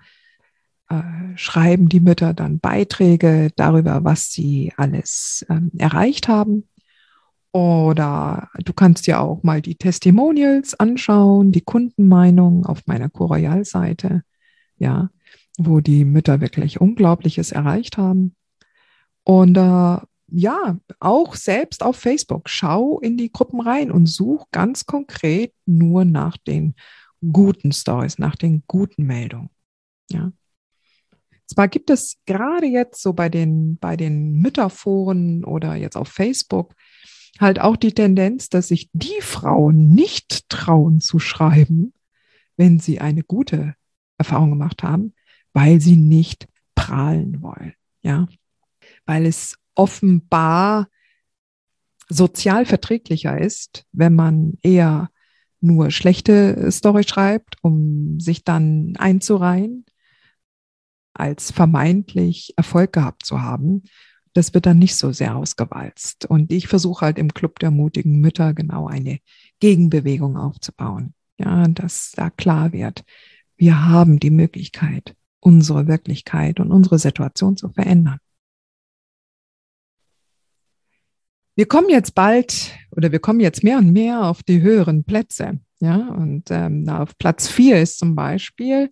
äh, 0.90 1.02
schreiben 1.36 1.90
die 1.90 2.00
Mütter 2.00 2.34
dann 2.34 2.62
Beiträge 2.62 3.52
darüber, 3.58 4.06
was 4.06 4.32
sie 4.32 4.72
alles 4.78 5.46
ähm, 5.50 5.72
erreicht 5.78 6.30
haben. 6.30 6.70
Oder 7.52 8.50
du 8.64 8.72
kannst 8.72 9.08
dir 9.08 9.20
auch 9.20 9.44
mal 9.44 9.62
die 9.62 9.76
Testimonials 9.76 10.80
anschauen, 10.80 11.52
die 11.52 11.62
Kundenmeinung 11.62 12.66
auf 12.66 12.88
meiner 12.88 13.10
Coroyal-Seite, 13.10 14.24
ja, 14.78 15.10
wo 15.58 15.82
die 15.82 16.06
Mütter 16.06 16.40
wirklich 16.40 16.80
Unglaubliches 16.80 17.52
erreicht 17.52 17.98
haben. 17.98 18.38
Und 19.26 19.58
äh, 19.58 19.98
ja, 20.36 20.80
auch 21.00 21.36
selbst 21.36 21.84
auf 21.84 21.96
Facebook, 21.96 22.50
schau 22.50 23.00
in 23.00 23.18
die 23.18 23.32
Gruppen 23.32 23.62
rein 23.62 23.92
und 23.92 24.08
such 24.08 24.48
ganz 24.52 24.86
konkret 24.86 25.54
nur 25.68 26.06
nach 26.06 26.38
den 26.38 26.74
guten 27.32 27.72
Stories, 27.72 28.18
nach 28.18 28.36
den 28.36 28.64
guten 28.68 29.04
Meldungen. 29.04 29.52
Ja. 30.10 30.32
Zwar 31.46 31.68
gibt 31.68 31.92
es 31.92 32.18
gerade 32.26 32.66
jetzt 32.66 33.02
so 33.04 33.14
bei 33.14 33.30
den, 33.30 33.78
bei 33.78 33.96
den 33.96 34.34
Mütterforen 34.34 35.46
oder 35.46 35.76
jetzt 35.76 35.96
auf 35.96 36.08
Facebook 36.08 36.74
halt 37.40 37.60
auch 37.60 37.78
die 37.78 37.94
Tendenz, 37.94 38.50
dass 38.50 38.70
sich 38.70 38.90
die 38.92 39.22
Frauen 39.22 39.90
nicht 39.90 40.50
trauen 40.50 41.00
zu 41.00 41.20
schreiben, 41.20 41.94
wenn 42.58 42.80
sie 42.80 43.00
eine 43.00 43.24
gute 43.24 43.76
Erfahrung 44.18 44.50
gemacht 44.50 44.82
haben, 44.82 45.14
weil 45.54 45.80
sie 45.80 45.96
nicht 45.96 46.48
prahlen 46.74 47.42
wollen, 47.44 47.74
ja, 48.02 48.28
weil 49.06 49.28
es 49.28 49.58
offenbar 49.76 50.88
sozial 52.10 52.66
verträglicher 52.66 53.40
ist, 53.40 53.86
wenn 53.92 54.16
man 54.16 54.58
eher 54.62 55.10
nur 55.62 55.92
schlechte 55.92 56.72
Story 56.72 57.04
schreibt, 57.04 57.56
um 57.62 58.20
sich 58.20 58.44
dann 58.44 58.96
einzureihen, 58.98 59.86
als 61.14 61.52
vermeintlich 61.52 62.54
Erfolg 62.58 62.94
gehabt 62.94 63.26
zu 63.26 63.42
haben 63.42 63.84
das 64.34 64.54
wird 64.54 64.66
dann 64.66 64.80
nicht 64.80 64.96
so 64.96 65.12
sehr 65.12 65.36
ausgewalzt. 65.36 66.26
Und 66.26 66.52
ich 66.52 66.68
versuche 66.68 67.06
halt 67.06 67.18
im 67.18 67.34
Club 67.34 67.60
der 67.60 67.72
mutigen 67.72 68.20
Mütter 68.20 68.54
genau 68.54 68.88
eine 68.88 69.20
Gegenbewegung 69.60 70.38
aufzubauen. 70.38 71.14
Ja, 71.38 71.68
dass 71.68 72.12
da 72.16 72.30
klar 72.30 72.74
wird, 72.74 73.04
wir 73.58 73.86
haben 73.86 74.20
die 74.20 74.30
Möglichkeit, 74.30 75.16
unsere 75.40 75.88
Wirklichkeit 75.88 76.60
und 76.60 76.72
unsere 76.72 77.00
Situation 77.00 77.58
zu 77.58 77.70
verändern. 77.70 78.20
Wir 81.56 81.68
kommen 81.68 81.90
jetzt 81.90 82.16
bald 82.16 82.72
oder 82.92 83.12
wir 83.12 83.20
kommen 83.20 83.40
jetzt 83.40 83.64
mehr 83.64 83.78
und 83.78 83.92
mehr 83.92 84.26
auf 84.26 84.42
die 84.44 84.62
höheren 84.62 85.04
Plätze. 85.04 85.60
Ja, 85.80 85.98
und 85.98 86.50
ähm, 86.50 86.88
auf 86.90 87.18
Platz 87.18 87.48
vier 87.48 87.82
ist 87.82 88.00
zum 88.00 88.16
Beispiel 88.16 88.92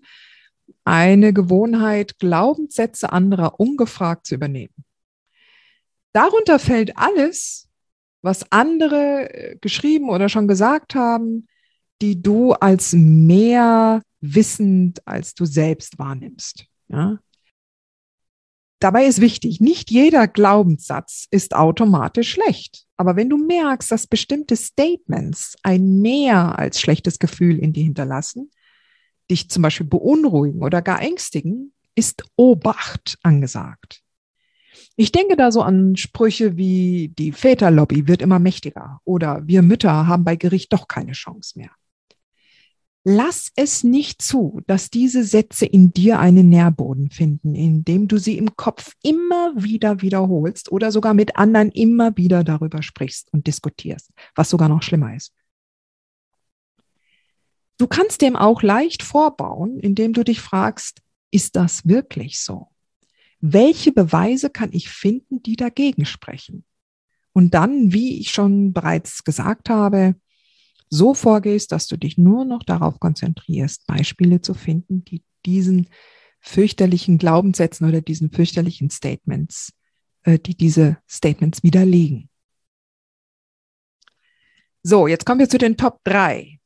eine 0.84 1.34
Gewohnheit, 1.34 2.20
Glaubenssätze 2.20 3.12
anderer 3.12 3.60
ungefragt 3.60 4.28
zu 4.28 4.36
übernehmen. 4.36 4.74
Darunter 6.14 6.60
fällt 6.60 6.98
alles, 6.98 7.70
was 8.22 8.52
andere 8.52 9.34
äh, 9.34 9.58
geschrieben 9.62 10.10
oder 10.10 10.30
schon 10.30 10.48
gesagt 10.48 10.94
haben, 10.94 11.48
die 12.02 12.22
du 12.22 12.54
als 12.54 12.94
mehr 12.94 14.02
wissend 14.20 15.06
als 15.08 15.34
du 15.34 15.46
selbst 15.46 15.98
wahrnimmst. 15.98 16.66
Ja? 16.90 17.20
Dabei 18.82 19.06
ist 19.06 19.22
wichtig, 19.22 19.62
nicht 19.62 19.92
jeder 19.92 20.28
Glaubenssatz 20.28 21.28
ist 21.30 21.56
automatisch 21.56 22.32
schlecht. 22.32 22.88
Aber 22.98 23.16
wenn 23.16 23.30
du 23.30 23.38
merkst, 23.38 23.92
dass 23.92 24.08
bestimmte 24.08 24.56
Statements 24.56 25.56
ein 25.62 26.02
mehr 26.02 26.58
als 26.58 26.82
schlechtes 26.82 27.20
Gefühl 27.20 27.60
in 27.60 27.74
dir 27.74 27.84
hinterlassen, 27.84 28.50
dich 29.30 29.50
zum 29.52 29.62
Beispiel 29.62 29.86
beunruhigen 29.86 30.64
oder 30.64 30.82
gar 30.82 31.00
ängstigen, 31.00 31.74
ist 31.94 32.24
Obacht 32.36 33.20
angesagt. 33.22 34.02
Ich 34.96 35.12
denke 35.12 35.38
da 35.38 35.52
so 35.52 35.62
an 35.62 35.96
Sprüche 35.96 36.58
wie 36.58 37.10
die 37.10 37.34
Väterlobby 37.34 38.08
wird 38.08 38.24
immer 38.24 38.40
mächtiger 38.40 39.00
oder 39.04 39.46
wir 39.46 39.62
Mütter 39.62 40.08
haben 40.08 40.24
bei 40.24 40.36
Gericht 40.36 40.74
doch 40.74 40.88
keine 40.88 41.12
Chance 41.12 41.60
mehr. 41.60 41.70
Lass 43.04 43.52
es 43.56 43.84
nicht 43.84 44.22
zu, 44.22 44.62
dass 44.68 44.92
diese 44.92 45.24
Sätze 45.24 45.66
in 45.66 45.92
dir 45.92 46.20
einen 46.20 46.50
Nährboden 46.50 47.10
finden, 47.10 47.56
indem 47.56 48.08
du 48.08 48.18
sie 48.18 48.38
im 48.38 48.56
Kopf 48.56 48.94
immer 49.02 49.54
wieder 49.56 50.02
wiederholst 50.02 50.72
oder 50.72 50.92
sogar 50.92 51.16
mit 51.16 51.36
anderen 51.36 51.72
immer 51.72 52.16
wieder 52.16 52.44
darüber 52.44 52.84
sprichst 52.84 53.34
und 53.34 53.48
diskutierst, 53.48 54.12
was 54.36 54.52
sogar 54.52 54.70
noch 54.70 54.84
schlimmer 54.84 55.16
ist. 55.16 55.34
Du 57.80 57.88
kannst 57.88 58.22
dem 58.22 58.36
auch 58.36 58.62
leicht 58.62 59.02
vorbauen, 59.02 59.80
indem 59.80 60.14
du 60.14 60.24
dich 60.24 60.40
fragst, 60.40 61.02
ist 61.32 61.56
das 61.56 61.88
wirklich 61.88 62.40
so? 62.40 62.72
welche 63.42 63.92
Beweise 63.92 64.50
kann 64.50 64.70
ich 64.72 64.90
finden, 64.90 65.42
die 65.42 65.56
dagegen 65.56 66.06
sprechen? 66.06 66.64
Und 67.34 67.54
dann, 67.54 67.92
wie 67.92 68.20
ich 68.20 68.30
schon 68.30 68.72
bereits 68.72 69.24
gesagt 69.24 69.70
habe, 69.70 70.16
so 70.92 71.16
vorgehst, 71.16 71.72
dass 71.72 71.88
du 71.88 71.98
dich 71.98 72.18
nur 72.18 72.46
noch 72.46 72.62
darauf 72.64 73.00
konzentrierst, 73.00 73.88
Beispiele 73.88 74.42
zu 74.42 74.54
finden, 74.54 75.04
die 75.04 75.24
diesen 75.46 75.88
fürchterlichen 76.40 77.18
Glaubenssätzen 77.18 77.88
oder 77.88 78.02
diesen 78.02 78.32
fürchterlichen 78.32 78.92
Statements, 78.92 79.74
äh, 80.24 80.38
die 80.38 80.56
diese 80.56 80.98
Statements 81.10 81.64
widerlegen. 81.64 82.30
So, 84.84 85.08
jetzt 85.08 85.26
kommen 85.26 85.40
wir 85.40 85.50
zu 85.50 85.58
den 85.58 85.78
Top 85.78 86.00
3. 86.04 86.60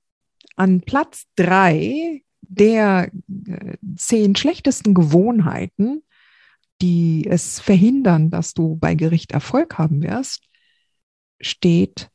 An 0.58 0.82
Platz 0.82 1.26
3 1.36 2.22
der 2.42 3.12
äh, 3.48 3.78
zehn 3.96 4.36
schlechtesten 4.36 4.94
Gewohnheiten 4.94 6.04
die 6.82 7.26
es 7.28 7.60
verhindern, 7.60 8.30
dass 8.30 8.54
du 8.54 8.76
bei 8.76 8.96
Gericht 8.96 9.32
Erfolg 9.32 9.78
haben 9.78 10.02
wirst, 10.04 10.48
steht 11.40 12.10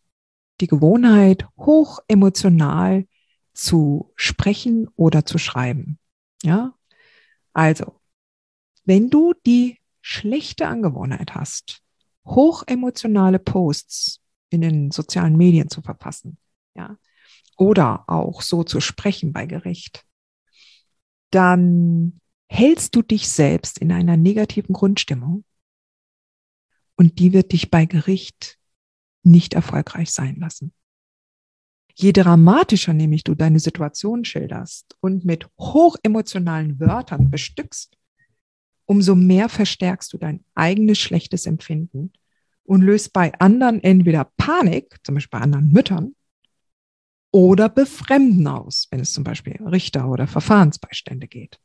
die 0.61 0.67
Gewohnheit, 0.67 1.47
hoch 1.57 2.01
emotional 2.09 3.07
zu 3.55 4.13
sprechen 4.17 4.89
oder 4.97 5.27
zu 5.27 5.39
schreiben. 5.39 5.99
Ja? 6.43 6.75
Also, 7.53 8.01
wenn 8.85 9.11
du 9.11 9.35
die 9.47 9.79
schlechte 10.01 10.67
Angewohnheit 10.67 11.35
hast, 11.35 11.83
hoch 12.25 12.63
emotionale 12.67 13.39
Posts 13.39 14.21
in 14.51 14.61
den 14.61 14.91
sozialen 14.91 15.37
Medien 15.37 15.69
zu 15.69 15.83
verfassen, 15.83 16.39
ja, 16.75 16.97
oder 17.57 18.05
auch 18.09 18.43
so 18.43 18.65
zu 18.65 18.81
sprechen 18.81 19.33
bei 19.33 19.47
Gericht, 19.47 20.07
dann 21.31 22.21
hältst 22.49 22.97
du 22.97 23.03
dich 23.03 23.29
selbst 23.29 23.79
in 23.79 23.93
einer 23.93 24.17
negativen 24.17 24.73
Grundstimmung 24.73 25.45
und 26.97 27.19
die 27.19 27.33
wird 27.33 27.53
dich 27.53 27.71
bei 27.71 27.85
Gericht 27.85 28.59
nicht 29.23 29.55
erfolgreich 29.55 30.11
sein 30.11 30.37
lassen. 30.37 30.73
Je 31.95 32.13
dramatischer 32.13 32.95
nämlich 32.95 33.25
du 33.25 33.35
deine 33.35 33.61
Situation 33.61 34.25
schilderst 34.25 34.97
und 35.01 35.25
mit 35.25 35.47
hochemotionalen 35.59 36.81
Wörtern 36.81 37.31
bestückst, 37.31 37.97
umso 38.87 39.15
mehr 39.15 39.49
verstärkst 39.49 40.13
du 40.13 40.19
dein 40.19 40.45
eigenes 40.55 40.99
schlechtes 40.99 41.47
Empfinden 41.47 42.13
und 42.65 42.83
löst 42.83 43.13
bei 43.13 43.33
anderen 43.39 43.83
entweder 43.83 44.31
Panik, 44.37 44.97
zum 45.05 45.17
Beispiel 45.17 45.39
bei 45.39 45.45
anderen 45.45 45.73
Müttern, 45.73 46.15
oder 47.33 47.69
Befremden 47.69 48.47
aus, 48.47 48.89
wenn 48.91 49.01
es 49.01 49.13
zum 49.13 49.23
Beispiel 49.23 49.57
Richter 49.63 50.09
oder 50.09 50.27
Verfahrensbeistände 50.27 51.29
geht. 51.29 51.61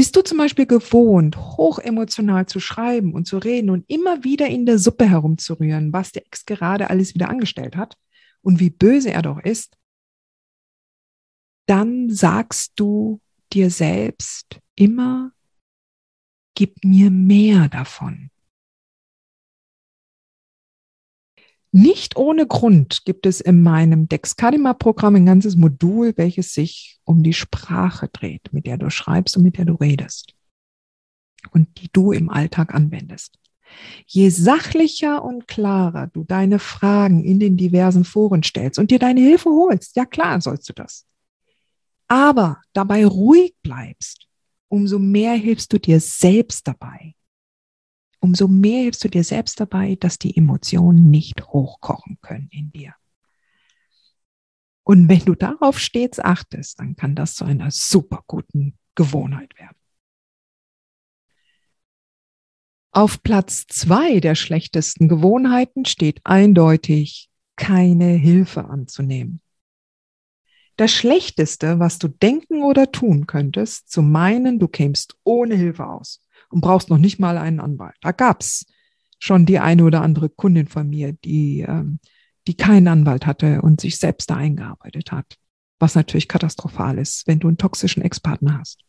Bist 0.00 0.16
du 0.16 0.22
zum 0.22 0.38
Beispiel 0.38 0.64
gewohnt, 0.64 1.36
hochemotional 1.36 2.46
zu 2.46 2.58
schreiben 2.58 3.12
und 3.12 3.26
zu 3.26 3.36
reden 3.36 3.68
und 3.68 3.84
immer 3.90 4.24
wieder 4.24 4.46
in 4.46 4.64
der 4.64 4.78
Suppe 4.78 5.06
herumzurühren, 5.06 5.92
was 5.92 6.10
der 6.10 6.24
Ex 6.24 6.46
gerade 6.46 6.88
alles 6.88 7.14
wieder 7.14 7.28
angestellt 7.28 7.76
hat 7.76 7.98
und 8.40 8.60
wie 8.60 8.70
böse 8.70 9.10
er 9.10 9.20
doch 9.20 9.38
ist, 9.38 9.76
dann 11.66 12.08
sagst 12.08 12.72
du 12.76 13.20
dir 13.52 13.68
selbst 13.68 14.58
immer, 14.74 15.32
gib 16.54 16.82
mir 16.82 17.10
mehr 17.10 17.68
davon. 17.68 18.30
Nicht 21.72 22.16
ohne 22.16 22.46
Grund 22.46 23.04
gibt 23.04 23.26
es 23.26 23.40
in 23.40 23.62
meinem 23.62 24.08
Dexcadima-Programm 24.08 25.14
ein 25.14 25.26
ganzes 25.26 25.56
Modul, 25.56 26.14
welches 26.16 26.52
sich 26.52 26.98
um 27.04 27.22
die 27.22 27.32
Sprache 27.32 28.08
dreht, 28.08 28.52
mit 28.52 28.66
der 28.66 28.76
du 28.76 28.90
schreibst 28.90 29.36
und 29.36 29.44
mit 29.44 29.56
der 29.56 29.66
du 29.66 29.74
redest 29.74 30.34
und 31.52 31.80
die 31.80 31.88
du 31.92 32.10
im 32.10 32.28
Alltag 32.28 32.74
anwendest. 32.74 33.38
Je 34.06 34.30
sachlicher 34.30 35.22
und 35.22 35.46
klarer 35.46 36.08
du 36.08 36.24
deine 36.24 36.58
Fragen 36.58 37.22
in 37.22 37.38
den 37.38 37.56
diversen 37.56 38.04
Foren 38.04 38.42
stellst 38.42 38.80
und 38.80 38.90
dir 38.90 38.98
deine 38.98 39.20
Hilfe 39.20 39.50
holst, 39.50 39.94
ja 39.94 40.04
klar 40.04 40.40
sollst 40.40 40.68
du 40.68 40.72
das. 40.72 41.06
Aber 42.08 42.60
dabei 42.72 43.06
ruhig 43.06 43.54
bleibst, 43.62 44.26
umso 44.66 44.98
mehr 44.98 45.34
hilfst 45.34 45.72
du 45.72 45.78
dir 45.78 46.00
selbst 46.00 46.66
dabei 46.66 47.14
umso 48.20 48.48
mehr 48.48 48.82
hilfst 48.82 49.02
du 49.02 49.08
dir 49.08 49.24
selbst 49.24 49.58
dabei, 49.58 49.96
dass 49.96 50.18
die 50.18 50.36
Emotionen 50.36 51.10
nicht 51.10 51.48
hochkochen 51.48 52.18
können 52.20 52.48
in 52.52 52.70
dir. 52.70 52.94
Und 54.84 55.08
wenn 55.08 55.24
du 55.24 55.34
darauf 55.34 55.78
stets 55.78 56.20
achtest, 56.20 56.80
dann 56.80 56.96
kann 56.96 57.14
das 57.14 57.34
zu 57.34 57.44
einer 57.44 57.70
super 57.70 58.22
guten 58.26 58.78
Gewohnheit 58.94 59.56
werden. 59.58 59.76
Auf 62.92 63.22
Platz 63.22 63.66
zwei 63.68 64.18
der 64.18 64.34
schlechtesten 64.34 65.08
Gewohnheiten 65.08 65.84
steht 65.84 66.20
eindeutig, 66.24 67.30
keine 67.54 68.08
Hilfe 68.14 68.64
anzunehmen. 68.64 69.40
Das 70.76 70.90
Schlechteste, 70.90 71.78
was 71.78 71.98
du 71.98 72.08
denken 72.08 72.62
oder 72.62 72.90
tun 72.90 73.26
könntest, 73.26 73.90
zu 73.90 74.02
meinen, 74.02 74.58
du 74.58 74.66
kämst 74.66 75.16
ohne 75.24 75.54
Hilfe 75.54 75.86
aus 75.86 76.20
und 76.50 76.60
brauchst 76.60 76.90
noch 76.90 76.98
nicht 76.98 77.18
mal 77.18 77.38
einen 77.38 77.60
Anwalt. 77.60 77.96
Da 78.00 78.12
gab's 78.12 78.66
schon 79.18 79.46
die 79.46 79.58
eine 79.58 79.84
oder 79.84 80.02
andere 80.02 80.28
Kundin 80.28 80.66
von 80.66 80.88
mir, 80.88 81.12
die, 81.12 81.60
ähm, 81.60 82.00
die 82.46 82.56
keinen 82.56 82.88
Anwalt 82.88 83.26
hatte 83.26 83.62
und 83.62 83.80
sich 83.80 83.98
selbst 83.98 84.30
da 84.30 84.36
eingearbeitet 84.36 85.12
hat. 85.12 85.36
Was 85.78 85.94
natürlich 85.94 86.28
katastrophal 86.28 86.98
ist, 86.98 87.26
wenn 87.26 87.38
du 87.38 87.48
einen 87.48 87.58
toxischen 87.58 88.02
Ex-Partner 88.02 88.58
hast. 88.58 88.84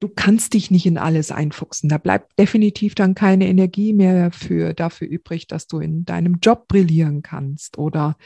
Du 0.00 0.08
kannst 0.08 0.54
dich 0.54 0.70
nicht 0.70 0.86
in 0.86 0.98
alles 0.98 1.30
einfuchsen. 1.30 1.88
Da 1.88 1.98
bleibt 1.98 2.38
definitiv 2.38 2.94
dann 2.94 3.14
keine 3.14 3.46
Energie 3.46 3.92
mehr 3.92 4.32
für, 4.32 4.74
dafür 4.74 5.08
übrig, 5.08 5.46
dass 5.46 5.66
du 5.66 5.78
in 5.78 6.04
deinem 6.04 6.38
Job 6.42 6.68
brillieren 6.68 7.22
kannst 7.22 7.78
oder 7.78 8.16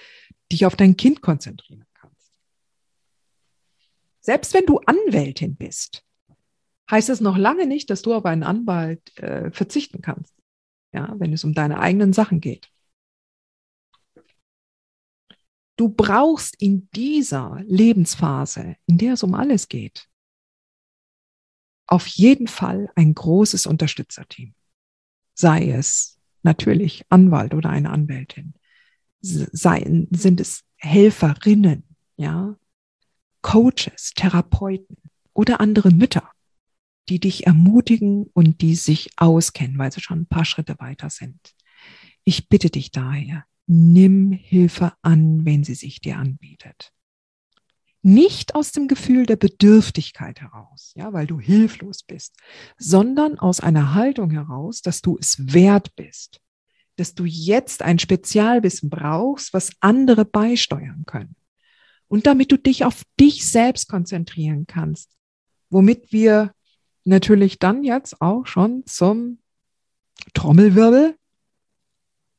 dich 0.51 0.67
auf 0.67 0.77
dein 0.77 0.97
Kind 0.97 1.21
konzentrieren 1.21 1.85
kannst. 1.95 2.33
Selbst 4.21 4.55
wenn 4.55 4.67
du 4.67 4.81
Anwältin 4.87 5.57
bist, 5.57 6.05
heißt 6.91 7.09
es 7.09 7.21
noch 7.21 7.37
lange 7.37 7.67
nicht, 7.67 7.91
dass 7.91 8.03
du 8.03 8.15
auf 8.15 8.25
einen 8.25 8.43
Anwalt 8.43 9.17
äh, 9.19 9.51
verzichten 9.51 10.01
kannst, 10.01 10.35
ja, 10.93 11.15
wenn 11.19 11.33
es 11.33 11.45
um 11.45 11.55
deine 11.55 11.81
eigenen 11.81 12.13
Sachen 12.13 12.41
geht. 12.41 12.71
Du 15.77 15.89
brauchst 15.89 16.61
in 16.61 16.89
dieser 16.91 17.61
Lebensphase, 17.65 18.77
in 18.87 18.99
der 18.99 19.15
es 19.15 19.23
um 19.23 19.35
alles 19.35 19.69
geht, 19.69 20.09
auf 21.87 22.07
jeden 22.07 22.49
Fall 22.49 22.91
ein 22.97 23.15
großes 23.15 23.67
Unterstützerteam. 23.67 24.55
Sei 25.35 25.71
es 25.71 26.19
natürlich 26.43 27.05
Anwalt 27.09 27.55
oder 27.55 27.71
eine 27.71 27.91
Anwältin, 27.91 28.55
sei, 29.21 30.07
sind 30.11 30.41
es 30.41 30.65
Helferinnen, 30.77 31.85
ja, 32.17 32.57
Coaches, 33.43 34.13
Therapeuten 34.15 34.97
oder 35.33 35.61
andere 35.61 35.91
Mütter 35.91 36.29
die 37.09 37.21
dich 37.21 37.47
ermutigen 37.47 38.25
und 38.35 38.61
die 38.61 38.75
sich 38.75 39.11
auskennen, 39.17 39.79
weil 39.79 39.93
sie 39.93 40.01
schon 40.01 40.21
ein 40.21 40.27
paar 40.27 40.45
Schritte 40.45 40.79
weiter 40.79 41.11
sind. 41.11 41.55
Ich 42.25 42.49
bitte 42.49 42.71
dich 42.71 42.91
daher, 42.91 43.45
nimm 43.67 44.33
Hilfe 44.33 44.93
an, 45.03 45.45
wenn 45.45 45.65
sie 45.65 45.75
sich 45.75 46.01
dir 46.01 46.19
anbietet. 46.19 46.93
Nicht 48.03 48.55
aus 48.55 48.73
dem 48.73 48.87
Gefühl 48.87 49.27
der 49.27 49.37
Bedürftigkeit 49.37 50.41
heraus, 50.41 50.93
ja, 50.95 51.13
weil 51.13 51.27
du 51.27 51.41
hilflos 51.41 52.03
bist, 52.03 52.37
sondern 52.77 53.39
aus 53.39 53.61
einer 53.61 53.95
Haltung 53.95 54.31
heraus, 54.31 54.83
dass 54.83 55.03
du 55.03 55.19
es 55.19 55.53
wert 55.53 55.95
bist, 55.97 56.41
dass 56.97 57.15
du 57.15 57.25
jetzt 57.25 57.83
ein 57.83 57.99
Spezialwissen 57.99 58.89
brauchst, 58.89 59.53
was 59.53 59.73
andere 59.81 60.25
beisteuern 60.25 61.05
können. 61.07 61.37
Und 62.07 62.27
damit 62.27 62.53
du 62.53 62.57
dich 62.57 62.85
auf 62.85 63.03
dich 63.21 63.47
selbst 63.47 63.89
konzentrieren 63.89 64.67
kannst, 64.67 65.11
womit 65.69 66.13
wir 66.13 66.55
natürlich 67.09 67.59
dann 67.59 67.85
jetzt 67.85 68.21
auch 68.21 68.47
schon 68.47 68.85
zum 68.87 69.39
Trommelwirbel 70.35 71.17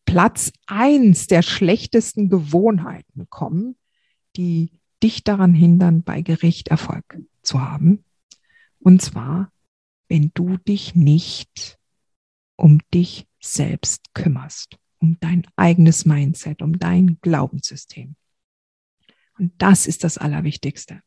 Platz 0.05 0.51
eins 0.65 1.27
der 1.27 1.41
schlechtesten 1.41 2.29
Gewohnheiten 2.29 3.27
kommen, 3.29 3.77
die 4.35 4.71
dich 5.03 5.23
daran 5.23 5.53
hindern, 5.53 6.03
bei 6.03 6.21
Gericht 6.21 6.69
Erfolg 6.69 7.19
zu 7.41 7.61
haben. 7.61 8.03
Und 8.79 9.01
zwar, 9.01 9.51
wenn 10.07 10.31
du 10.33 10.57
dich 10.57 10.95
nicht 10.95 11.77
um 12.55 12.79
dich 12.93 13.27
selbst 13.39 14.13
kümmerst, 14.13 14.77
um 14.97 15.17
dein 15.19 15.45
eigenes 15.55 16.05
Mindset, 16.05 16.61
um 16.61 16.79
dein 16.79 17.19
Glaubenssystem. 17.21 18.15
Und 19.37 19.53
das 19.59 19.85
ist 19.87 20.03
das 20.03 20.17
Allerwichtigste 20.17 21.01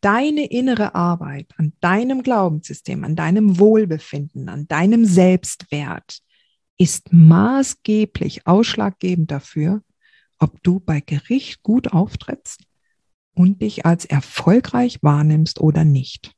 deine 0.00 0.46
innere 0.46 0.94
Arbeit 0.94 1.52
an 1.56 1.72
deinem 1.80 2.22
Glaubenssystem, 2.22 3.04
an 3.04 3.16
deinem 3.16 3.58
Wohlbefinden, 3.58 4.48
an 4.48 4.66
deinem 4.68 5.04
Selbstwert 5.04 6.20
ist 6.78 7.12
maßgeblich 7.12 8.46
ausschlaggebend 8.46 9.30
dafür, 9.30 9.82
ob 10.38 10.62
du 10.62 10.80
bei 10.80 11.00
Gericht 11.00 11.62
gut 11.62 11.92
auftrittst 11.92 12.64
und 13.34 13.60
dich 13.60 13.84
als 13.84 14.06
erfolgreich 14.06 15.02
wahrnimmst 15.02 15.60
oder 15.60 15.84
nicht. 15.84 16.32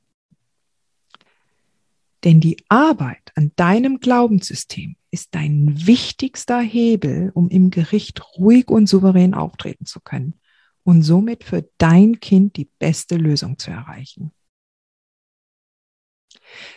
Denn 2.25 2.39
die 2.39 2.57
Arbeit 2.69 3.31
an 3.35 3.51
deinem 3.55 3.99
Glaubenssystem 3.99 4.95
ist 5.11 5.35
dein 5.35 5.87
wichtigster 5.87 6.59
Hebel, 6.59 7.31
um 7.33 7.49
im 7.49 7.69
Gericht 7.69 8.21
ruhig 8.37 8.69
und 8.69 8.87
souverän 8.87 9.33
auftreten 9.33 9.85
zu 9.85 9.99
können 9.99 10.39
und 10.83 11.01
somit 11.01 11.43
für 11.43 11.67
dein 11.77 12.19
Kind 12.19 12.57
die 12.57 12.69
beste 12.79 13.15
Lösung 13.15 13.57
zu 13.57 13.71
erreichen. 13.71 14.31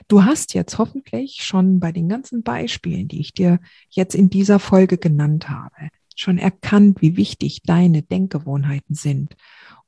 Du 0.08 0.24
hast 0.24 0.54
jetzt 0.54 0.78
hoffentlich 0.78 1.42
schon 1.44 1.80
bei 1.80 1.92
den 1.92 2.08
ganzen 2.08 2.42
Beispielen, 2.42 3.08
die 3.08 3.20
ich 3.20 3.34
dir 3.34 3.60
jetzt 3.90 4.14
in 4.14 4.30
dieser 4.30 4.58
Folge 4.58 4.98
genannt 4.98 5.48
habe, 5.48 5.90
schon 6.14 6.38
erkannt, 6.38 7.02
wie 7.02 7.16
wichtig 7.16 7.62
deine 7.62 8.02
Denkgewohnheiten 8.02 8.94
sind 8.94 9.36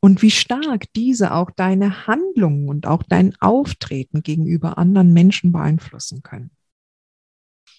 und 0.00 0.22
wie 0.22 0.30
stark 0.30 0.92
diese 0.94 1.32
auch 1.34 1.50
deine 1.50 2.06
Handlungen 2.06 2.68
und 2.68 2.86
auch 2.86 3.02
dein 3.02 3.34
Auftreten 3.40 4.22
gegenüber 4.22 4.78
anderen 4.78 5.12
Menschen 5.12 5.52
beeinflussen 5.52 6.22
können. 6.22 6.50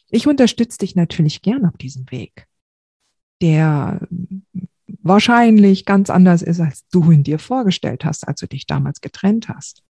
Ich 0.09 0.27
unterstütze 0.27 0.79
dich 0.79 0.95
natürlich 0.95 1.41
gern 1.41 1.65
auf 1.65 1.77
diesem 1.77 2.09
Weg, 2.11 2.47
der 3.41 4.07
wahrscheinlich 5.09 5.83
ganz 5.83 6.09
anders 6.09 6.41
ist, 6.41 6.61
als 6.61 6.87
du 6.87 7.11
ihn 7.11 7.23
dir 7.23 7.39
vorgestellt 7.39 8.05
hast, 8.05 8.25
als 8.25 8.39
du 8.39 8.47
dich 8.47 8.65
damals 8.65 9.01
getrennt 9.01 9.49
hast. 9.49 9.83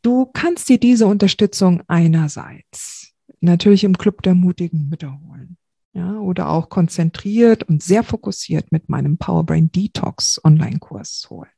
Du 0.00 0.24
kannst 0.24 0.68
dir 0.68 0.78
diese 0.78 1.06
Unterstützung 1.06 1.82
einerseits 1.88 3.12
natürlich 3.40 3.84
im 3.84 3.98
Club 3.98 4.22
der 4.22 4.34
mutigen 4.34 4.88
Mütter 4.88 5.20
holen. 5.26 5.58
Ja, 5.92 6.18
oder 6.18 6.50
auch 6.50 6.68
konzentriert 6.68 7.62
und 7.62 7.82
sehr 7.82 8.04
fokussiert 8.04 8.70
mit 8.70 8.88
meinem 8.88 9.16
Powerbrain 9.16 9.72
Detox 9.72 10.40
Online-Kurs 10.44 11.26
holen. 11.30 11.50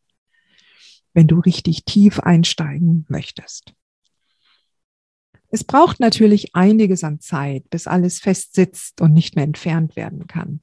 Wenn 1.12 1.26
du 1.26 1.40
richtig 1.40 1.84
tief 1.84 2.20
einsteigen 2.20 3.04
möchtest. 3.08 3.74
Es 5.50 5.64
braucht 5.64 5.98
natürlich 5.98 6.54
einiges 6.54 7.04
an 7.04 7.20
Zeit, 7.20 7.70
bis 7.70 7.86
alles 7.86 8.20
fest 8.20 8.54
sitzt 8.54 9.00
und 9.00 9.14
nicht 9.14 9.34
mehr 9.34 9.44
entfernt 9.44 9.96
werden 9.96 10.26
kann. 10.26 10.60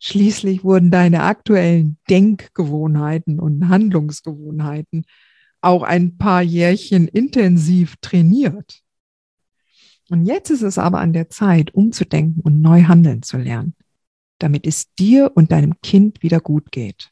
Schließlich 0.00 0.64
wurden 0.64 0.90
deine 0.90 1.22
aktuellen 1.22 1.98
Denkgewohnheiten 2.10 3.38
und 3.38 3.68
Handlungsgewohnheiten 3.68 5.06
auch 5.60 5.82
ein 5.82 6.18
paar 6.18 6.42
Jährchen 6.42 7.08
intensiv 7.08 7.96
trainiert. 8.00 8.82
Und 10.10 10.26
jetzt 10.26 10.50
ist 10.50 10.62
es 10.62 10.78
aber 10.78 11.00
an 11.00 11.12
der 11.12 11.30
Zeit, 11.30 11.72
umzudenken 11.72 12.42
und 12.42 12.60
neu 12.60 12.82
handeln 12.82 13.22
zu 13.22 13.38
lernen, 13.38 13.74
damit 14.38 14.66
es 14.66 14.92
dir 14.94 15.32
und 15.34 15.52
deinem 15.52 15.80
Kind 15.80 16.22
wieder 16.22 16.40
gut 16.40 16.70
geht. 16.70 17.10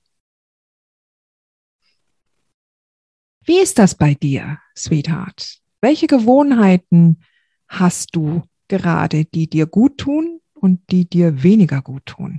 Wie 3.44 3.58
ist 3.58 3.78
das 3.78 3.94
bei 3.94 4.14
dir, 4.14 4.58
Sweetheart? 4.76 5.61
Welche 5.82 6.06
Gewohnheiten 6.06 7.24
hast 7.66 8.14
du 8.14 8.42
gerade, 8.68 9.24
die 9.24 9.50
dir 9.50 9.66
gut 9.66 9.98
tun 9.98 10.40
und 10.54 10.80
die 10.92 11.10
dir 11.10 11.42
weniger 11.42 11.82
gut 11.82 12.06
tun? 12.06 12.38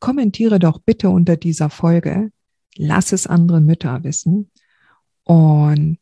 Kommentiere 0.00 0.58
doch 0.58 0.80
bitte 0.80 1.08
unter 1.08 1.36
dieser 1.36 1.70
Folge. 1.70 2.32
Lass 2.76 3.12
es 3.12 3.28
andere 3.28 3.60
Mütter 3.60 4.02
wissen. 4.02 4.50
Und 5.22 6.00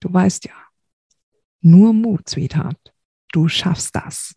du 0.00 0.12
weißt 0.12 0.46
ja, 0.46 0.54
nur 1.60 1.92
Mut, 1.92 2.28
Sweetheart. 2.28 2.92
Du 3.30 3.46
schaffst 3.46 3.94
das. 3.94 4.34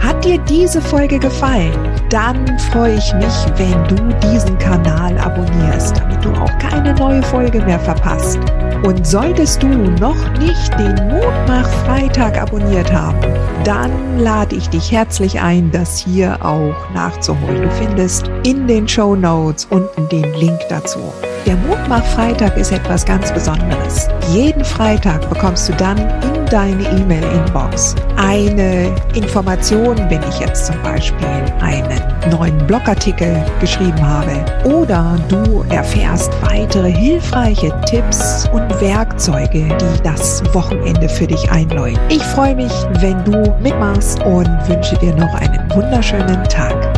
Hat 0.00 0.24
dir 0.24 0.38
diese 0.48 0.82
Folge 0.82 1.20
gefallen? 1.20 1.91
Dann 2.12 2.58
freue 2.58 2.98
ich 2.98 3.14
mich, 3.14 3.34
wenn 3.56 3.88
du 3.88 3.96
diesen 4.28 4.58
Kanal 4.58 5.16
abonnierst, 5.16 5.96
damit 5.96 6.22
du 6.22 6.30
auch 6.32 6.58
keine 6.58 6.92
neue 6.94 7.22
Folge 7.22 7.62
mehr 7.62 7.80
verpasst. 7.80 8.38
Und 8.84 9.06
solltest 9.06 9.62
du 9.62 9.68
noch 9.68 10.38
nicht 10.38 10.78
den 10.78 10.94
Mutmach 11.08 11.68
Freitag 11.86 12.38
abonniert 12.38 12.92
haben, 12.92 13.18
dann 13.64 14.18
lade 14.18 14.56
ich 14.56 14.68
dich 14.68 14.92
herzlich 14.92 15.40
ein, 15.40 15.70
das 15.70 16.00
hier 16.00 16.36
auch 16.44 16.90
nachzuholen. 16.92 17.62
Du 17.62 17.70
findest 17.70 18.30
in 18.44 18.66
den 18.66 18.86
Show 18.86 19.16
Notes 19.16 19.66
unten 19.70 20.06
den 20.10 20.34
Link 20.34 20.60
dazu. 20.68 21.00
Der 21.46 21.56
Mutmach 21.56 22.04
Freitag 22.04 22.56
ist 22.56 22.70
etwas 22.70 23.04
ganz 23.04 23.32
Besonderes. 23.32 24.08
Jeden 24.30 24.64
Freitag 24.64 25.28
bekommst 25.28 25.68
du 25.68 25.72
dann 25.72 25.98
in 25.98 26.46
deine 26.46 26.84
E-Mail-Inbox 26.84 27.96
eine 28.16 28.94
Information, 29.14 29.96
wenn 30.08 30.20
ich 30.28 30.38
jetzt 30.38 30.66
zum 30.66 30.80
Beispiel 30.82 31.26
einen 31.60 32.00
neuen 32.30 32.56
Blogartikel 32.68 33.44
geschrieben 33.60 34.00
habe. 34.00 34.30
Oder 34.72 35.18
du 35.28 35.64
erfährst 35.70 36.30
weitere 36.42 36.92
hilfreiche 36.92 37.72
Tipps 37.86 38.48
und 38.52 38.68
Werkzeuge, 38.80 39.64
die 39.64 40.02
das 40.04 40.44
Wochenende 40.54 41.08
für 41.08 41.26
dich 41.26 41.50
einläuten. 41.50 41.98
Ich 42.08 42.22
freue 42.22 42.54
mich, 42.54 42.72
wenn 43.00 43.24
du 43.24 43.52
mitmachst 43.60 44.22
und 44.22 44.48
wünsche 44.68 44.96
dir 44.98 45.14
noch 45.16 45.34
einen 45.34 45.68
wunderschönen 45.74 46.44
Tag. 46.44 46.91